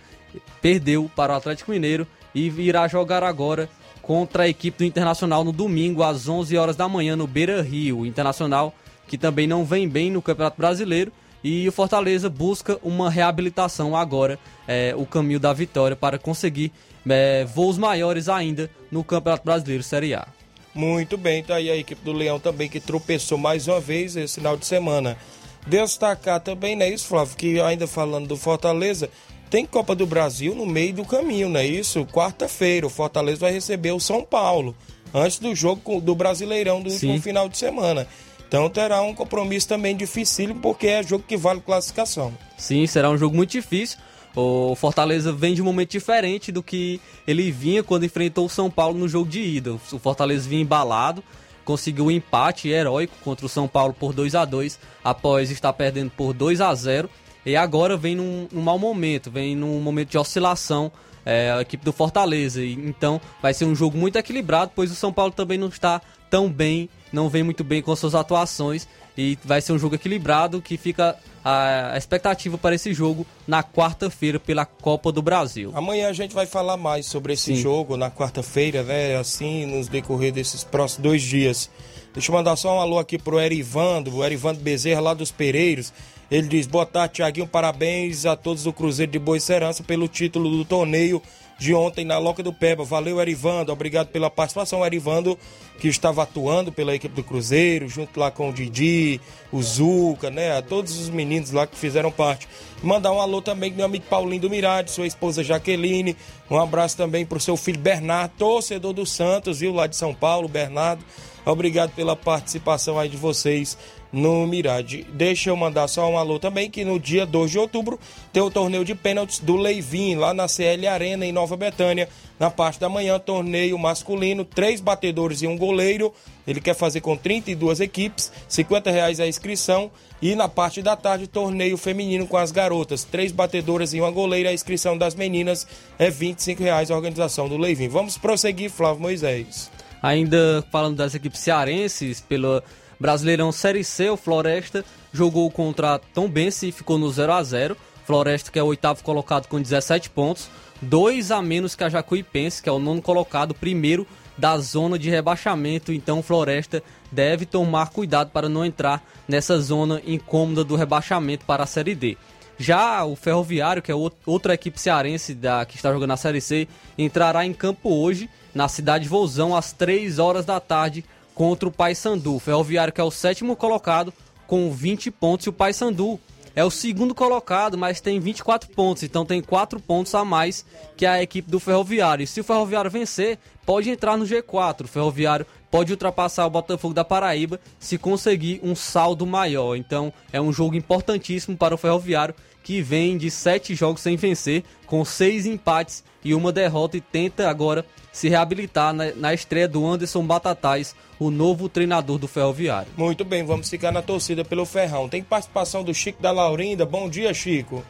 [0.61, 3.69] perdeu para o Atlético Mineiro e irá jogar agora
[4.03, 8.01] contra a equipe do Internacional no domingo às 11 horas da manhã no Beira Rio.
[8.01, 8.75] O Internacional
[9.07, 11.13] que também não vem bem no Campeonato Brasileiro
[11.47, 14.37] e o Fortaleza busca uma reabilitação agora,
[14.67, 16.73] é, o caminho da vitória para conseguir
[17.09, 20.27] é, voos maiores ainda no Campeonato Brasileiro Série A.
[20.75, 24.35] Muito bem, tá aí a equipe do Leão também que tropeçou mais uma vez esse
[24.35, 25.17] final de semana.
[25.65, 29.09] Destacar também, né, isso, Flávio, que ainda falando do Fortaleza,
[29.49, 32.05] tem Copa do Brasil no meio do caminho, não é isso?
[32.07, 34.75] Quarta-feira, o Fortaleza vai receber o São Paulo,
[35.15, 37.07] antes do jogo do Brasileirão do Sim.
[37.07, 38.09] último final de semana.
[38.49, 42.33] Então terá um compromisso também difícil, porque é jogo que vale classificação.
[42.57, 43.99] Sim, será um jogo muito difícil.
[44.35, 48.71] O Fortaleza vem de um momento diferente do que ele vinha quando enfrentou o São
[48.71, 49.73] Paulo no jogo de ida.
[49.73, 51.25] O Fortaleza vinha embalado,
[51.65, 56.11] conseguiu um empate heróico contra o São Paulo por 2 a 2 após estar perdendo
[56.11, 57.09] por 2 a 0
[57.47, 60.93] e agora vem num, num mau momento, vem num momento de oscilação
[61.25, 62.65] é, a equipe do Fortaleza.
[62.65, 66.51] Então vai ser um jogo muito equilibrado, pois o São Paulo também não está tão
[66.51, 68.87] bem, não vem muito bem com suas atuações
[69.17, 74.41] e vai ser um jogo equilibrado que fica a expectativa para esse jogo na quarta-feira
[74.41, 75.71] pela Copa do Brasil.
[75.75, 77.63] Amanhã a gente vai falar mais sobre esse Sim.
[77.63, 79.17] jogo na quarta-feira, né?
[79.17, 81.71] Assim, nos decorrer desses próximos dois dias.
[82.13, 85.93] Deixa eu mandar só um alô aqui pro Erivando, o Erivando Bezerra lá dos Pereiros.
[86.31, 87.47] Ele diz: Boa tarde, Tiaguinho.
[87.47, 91.23] Parabéns a todos do Cruzeiro de Boa Serança pelo título do torneio
[91.59, 92.85] de ontem na Loca do Peba.
[92.85, 93.73] Valeu, Erivando.
[93.73, 95.39] Obrigado pela participação, Erivando,
[95.79, 99.21] que estava atuando pela equipe do Cruzeiro, junto lá com o Didi,
[99.51, 100.57] o Zuca, né?
[100.57, 102.49] A todos os meninos lá que fizeram parte.
[102.83, 106.17] Mandar um alô também do meu amigo Paulinho do Mirade, sua esposa Jaqueline.
[106.51, 109.73] Um abraço também para o seu filho Bernardo, torcedor do Santos, viu?
[109.73, 111.05] Lá de São Paulo, Bernardo.
[111.45, 113.79] Obrigado pela participação aí de vocês
[114.17, 115.07] no Mirade.
[115.13, 118.01] Deixa eu mandar só um alô também, que no dia 2 de outubro
[118.33, 122.09] tem o torneio de pênaltis do Leivin, lá na CL Arena, em Nova Betânia.
[122.41, 126.15] Na parte da manhã, torneio masculino, três batedores e um goleiro.
[126.47, 129.91] Ele quer fazer com 32 equipes, 50 reais a inscrição.
[130.21, 134.49] E na parte da tarde, torneio feminino com as garotas, três batedoras e uma goleira.
[134.49, 135.67] A inscrição das meninas
[135.99, 137.89] é 25 reais a organização do Leivin.
[137.89, 139.71] Vamos prosseguir, Flávio Moisés.
[140.03, 142.63] Ainda falando das equipes cearenses, pelo
[142.99, 147.77] Brasileirão Série C, o Floresta jogou contra Tom Bense e ficou no 0 a 0
[148.07, 150.49] Floresta, que é o oitavo colocado com 17 pontos,
[150.81, 154.07] dois a menos que a Jacuipense, que é o nono colocado, primeiro
[154.39, 155.93] da zona de rebaixamento.
[155.93, 161.67] Então, Floresta deve tomar cuidado para não entrar nessa zona incômoda do rebaixamento para a
[161.67, 162.17] Série D.
[162.59, 163.95] Já o Ferroviário, que é
[164.25, 168.69] outra equipe cearense da, que está jogando na Série C, entrará em campo hoje na
[168.69, 171.05] cidade de Vouzão às 3 horas da tarde
[171.37, 172.39] contra o Paysandu.
[172.39, 174.13] Ferroviário que é o sétimo colocado
[174.47, 176.19] com 20 pontos e o Paysandu
[176.55, 180.65] é o segundo colocado, mas tem 24 pontos, então tem 4 pontos a mais
[180.97, 182.25] que a equipe do Ferroviário.
[182.25, 184.85] E se o Ferroviário vencer, pode entrar no G4.
[184.85, 189.77] O Ferroviário pode ultrapassar o Botafogo da Paraíba se conseguir um saldo maior.
[189.77, 194.65] Então é um jogo importantíssimo para o Ferroviário que vem de 7 jogos sem vencer,
[194.87, 199.87] com 6 empates e uma derrota e tenta agora se reabilitar na, na estreia do
[199.87, 202.89] Anderson Batatais, o novo treinador do Ferroviário.
[202.97, 205.09] Muito bem, vamos ficar na torcida pelo Ferrão.
[205.09, 206.85] Tem participação do Chico da Laurinda.
[206.85, 207.85] Bom dia, Chico.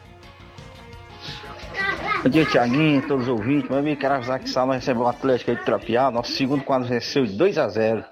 [2.23, 3.71] Bom dia, Tiaguinho, todos os ouvintes.
[3.71, 6.11] Meu amigo, quero avisar que Salma recebeu o Atlético aí de Trapiá.
[6.11, 8.05] Nosso segundo quadro venceu de 2 a 0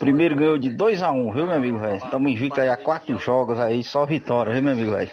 [0.00, 1.96] Primeiro ganhou de 2 a 1 viu, meu amigo, velho?
[1.96, 5.10] Estamos invictos aí a quatro jogos aí, só vitória, viu, meu amigo, velho?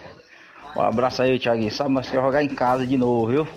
[0.75, 1.71] Um abraço aí, Tiaguinho.
[1.71, 3.47] Sabe, mas quer jogar em casa de novo, viu?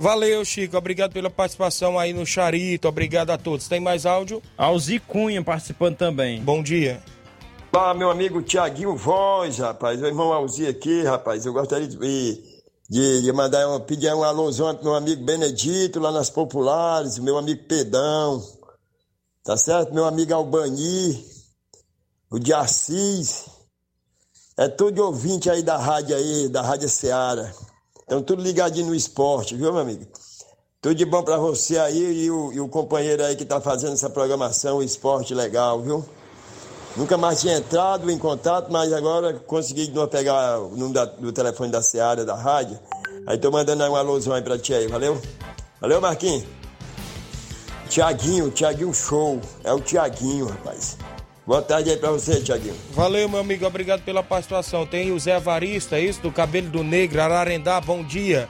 [0.00, 0.78] Valeu, Chico.
[0.78, 2.88] Obrigado pela participação aí no Charito.
[2.88, 3.68] Obrigado a todos.
[3.68, 4.42] Tem mais áudio?
[4.56, 6.40] Alzi Cunha participando também.
[6.40, 7.02] Bom dia.
[7.70, 10.00] Olá, meu amigo Tiaguinho Voz, rapaz.
[10.00, 11.44] Meu irmão Alzi aqui, rapaz.
[11.44, 11.98] Eu gostaria de,
[12.88, 17.36] de, de mandar um, pedir um alôzão pro meu amigo Benedito, lá nas Populares, meu
[17.36, 18.42] amigo Pedão,
[19.44, 19.92] tá certo?
[19.92, 21.22] Meu amigo Albani,
[22.30, 23.50] o de Assis.
[24.56, 27.54] É tudo ouvinte aí da rádio aí, da Rádio Seara.
[28.10, 30.04] Estão tudo ligadinho no esporte, viu, meu amigo?
[30.82, 33.92] Tudo de bom pra você aí e o, e o companheiro aí que tá fazendo
[33.92, 36.04] essa programação, o esporte legal, viu?
[36.96, 41.70] Nunca mais tinha entrado em contato, mas agora consegui pegar o número da- do telefone
[41.70, 42.80] da Seara, da rádio.
[43.28, 45.16] Aí tô mandando um alôzão aí pra ti aí, valeu?
[45.80, 46.42] Valeu, Marquinhos?
[47.88, 49.40] Tiaguinho, Tiaguinho Show.
[49.62, 50.96] É o Tiaguinho, rapaz.
[51.50, 52.76] Boa tarde aí pra você, Tiaguinho.
[52.92, 54.86] Valeu, meu amigo, obrigado pela participação.
[54.86, 58.48] Tem o Zé Varista, é isso, do Cabelo do Negro, Ararendá, bom dia.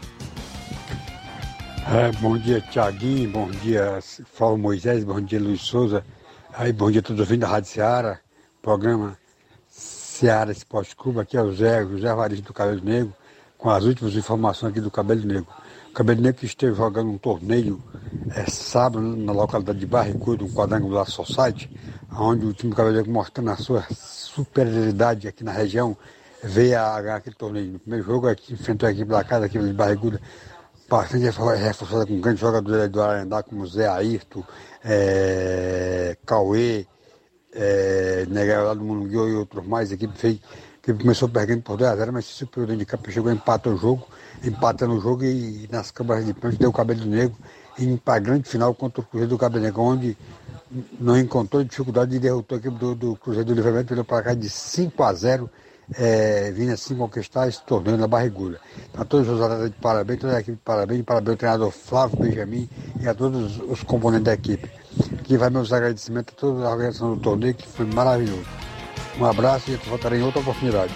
[1.91, 4.01] É, bom dia, Tiaguinho, bom dia,
[4.39, 6.05] Paulo Moisés, bom dia, Luiz Souza.
[6.53, 8.21] Aí, bom dia a todos ouvindo da Rádio Seara,
[8.61, 9.17] programa
[9.67, 11.21] Seara Esporte Clube.
[11.21, 13.15] Aqui é o Zé, o Zé Varista do Cabelo Negro,
[13.57, 15.47] com as últimas informações aqui do Cabelo Negro.
[15.89, 17.83] O Cabelo Negro que esteve jogando um torneio
[18.37, 21.71] é, sábado na localidade de Barricudo, um quadrangular Society,
[22.13, 25.97] onde o time do Negro mostrando a sua superioridade aqui na região,
[26.43, 27.73] veio a ganhar aquele torneio.
[27.73, 30.21] No primeiro jogo, aqui, enfrentou a equipe da casa, a equipe de Barriguda,
[30.89, 34.43] bastante reforçada com grandes jogadores do Arendá, como Zé Ayrton,
[34.85, 36.87] é, Cauê,
[37.53, 39.91] é, Negal lá do Munguiô e outros mais.
[39.91, 43.11] A equipe fez, a equipe começou perdendo por 2x0, mas se superou dentro de campo,
[43.11, 44.07] chegou, empatou o jogo,
[44.43, 47.37] empatando o jogo e, nas câmaras de pênalti deu o cabelo negro
[47.79, 50.17] e para grande final contra o Cruzeiro do Cabelo Negro, onde
[51.01, 54.49] não encontrou dificuldade e derrotou a equipe do, do Cruzeiro do Livramento pelo placar de
[54.49, 55.51] 5 a 0
[55.95, 58.61] é, vindo assim conquistar esse torneio na barrigura.
[58.89, 61.71] Então, a todos os atletas de parabéns, toda a equipe de parabéns, parabéns ao treinador
[61.71, 62.69] Flávio Benjamin
[63.01, 64.71] e a todos os componentes da equipe.
[65.19, 68.47] Aqui vai meus agradecimentos a toda a organização do torneio, que foi maravilhoso.
[69.19, 70.93] Um abraço e voltarei em outra oportunidade.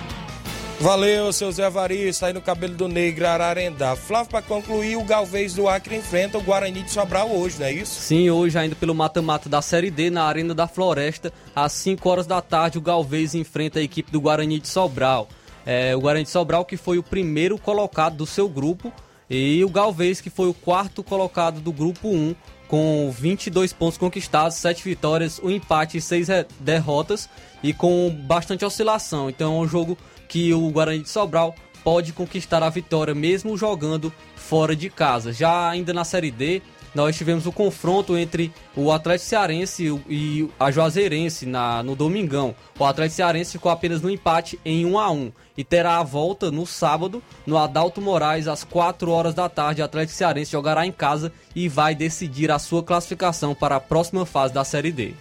[0.80, 3.96] Valeu, seu Zé Varista, aí no Cabelo do Negro, Ararendá.
[3.96, 7.72] Flávio, para concluir, o Galvez do Acre enfrenta o Guarani de Sobral hoje, não é
[7.72, 8.02] isso?
[8.02, 12.26] Sim, hoje ainda pelo mata-mata da Série D na Arena da Floresta, às 5 horas
[12.26, 15.28] da tarde, o Galvez enfrenta a equipe do Guarani de Sobral.
[15.64, 18.92] É, o Guarani de Sobral que foi o primeiro colocado do seu grupo
[19.30, 22.34] e o Galvez que foi o quarto colocado do grupo 1
[22.68, 26.28] com 22 pontos conquistados, 7 vitórias, um empate e 6
[26.60, 27.28] derrotas
[27.62, 29.30] e com bastante oscilação.
[29.30, 29.96] Então é um jogo
[30.34, 31.54] que o Guarani de Sobral
[31.84, 35.32] pode conquistar a vitória mesmo jogando fora de casa.
[35.32, 36.60] Já ainda na Série D,
[36.92, 42.52] nós tivemos o confronto entre o Atlético Cearense e a Juazeirense na, no Domingão.
[42.76, 46.50] O Atlético Cearense ficou apenas no empate em 1 a 1 e terá a volta
[46.50, 49.82] no sábado no Adalto Moraes às 4 horas da tarde.
[49.82, 54.26] O Atlético Cearense jogará em casa e vai decidir a sua classificação para a próxima
[54.26, 55.14] fase da Série D.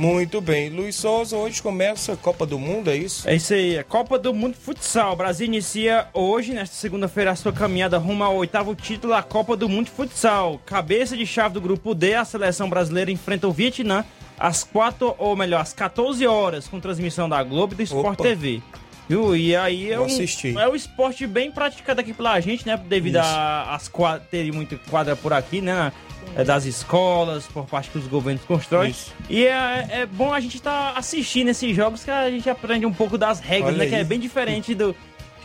[0.00, 0.70] Muito bem.
[0.70, 3.28] Luiz Souza, hoje começa a Copa do Mundo, é isso?
[3.28, 5.12] É isso aí, a Copa do Mundo de Futsal.
[5.12, 9.58] O Brasil inicia hoje, nesta segunda-feira, a sua caminhada rumo ao oitavo título da Copa
[9.58, 10.58] do Mundo de Futsal.
[10.64, 14.02] Cabeça de chave do grupo D, a seleção brasileira enfrenta o Vietnã
[14.38, 18.22] às 4, ou melhor, às 14 horas, com transmissão da Globo e do Sport Opa.
[18.22, 18.62] TV.
[19.10, 19.34] Viu?
[19.34, 20.56] E aí é Vou um, assistir.
[20.56, 22.76] é um esporte bem praticado aqui pela gente, né?
[22.76, 23.26] Devido Isso.
[23.28, 25.92] a as quadras, terem muita quadra por aqui, né?
[26.36, 28.92] É das escolas, por parte que os governos constroem.
[28.92, 29.12] Isso.
[29.28, 32.92] E é, é bom a gente estar assistindo esses jogos que a gente aprende um
[32.92, 33.88] pouco das regras, Olha né?
[33.88, 34.02] Que aí.
[34.02, 34.94] é bem diferente do.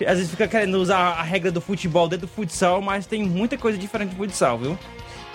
[0.02, 3.58] Às vezes fica querendo usar a regra do futebol dentro do futsal, mas tem muita
[3.58, 4.78] coisa diferente do futsal, viu?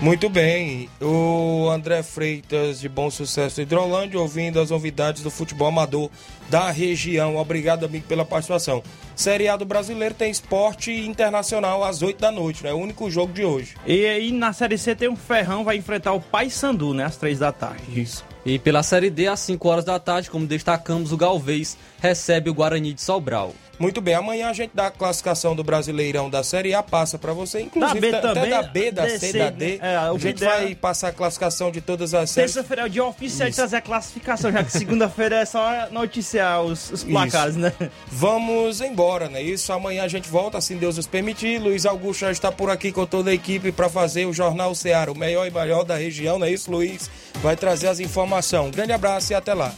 [0.01, 0.89] Muito bem.
[0.99, 6.09] O André Freitas, de Bom Sucesso Hidrolândia, ouvindo as novidades do futebol amador
[6.49, 7.37] da região.
[7.37, 8.83] Obrigado, amigo, pela participação.
[9.15, 12.71] Série A do Brasileiro tem esporte internacional às 8 da noite, né?
[12.71, 13.75] É o único jogo de hoje.
[13.87, 17.05] E aí na Série C tem um Ferrão, vai enfrentar o Paysandu, né?
[17.05, 17.83] Às três da tarde.
[17.95, 18.25] Isso.
[18.47, 22.55] E pela Série D, às 5 horas da tarde, como destacamos, o Galvez recebe o
[22.55, 23.55] Guarani de Sobral.
[23.81, 27.33] Muito bem, amanhã a gente dá a classificação do Brasileirão da Série A, passa pra
[27.33, 29.79] você, inclusive Da B até também, da B, da C, DC, da D.
[29.79, 29.95] né?
[29.95, 32.53] É, o a gente vai passar a classificação de todas as séries.
[32.53, 36.63] Terça-feira é o dia oficial de trazer a classificação, já que segunda-feira é só noticiar
[36.63, 37.65] os, os placares, Isso.
[37.65, 37.73] né?
[38.07, 39.41] Vamos embora, né?
[39.41, 41.59] Isso, amanhã a gente volta, assim Deus nos permitir.
[41.59, 45.11] Luiz Augusto já está por aqui com toda a equipe para fazer o Jornal Ceará,
[45.11, 47.09] o melhor e maior da região, não é isso, Luiz?
[47.37, 48.73] Vai trazer as informações.
[48.73, 49.75] Grande abraço e até lá.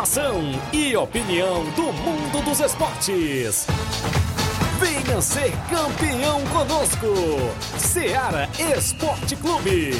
[0.00, 0.40] Informação
[0.72, 3.66] e opinião do mundo dos esportes.
[4.80, 7.06] Venha ser campeão conosco.
[7.78, 8.48] Seara
[8.78, 9.90] Esporte Clube.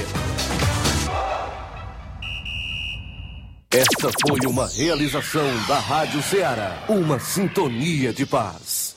[3.70, 6.82] Esta foi uma realização da Rádio Ceará.
[6.88, 8.89] Uma sintonia de paz.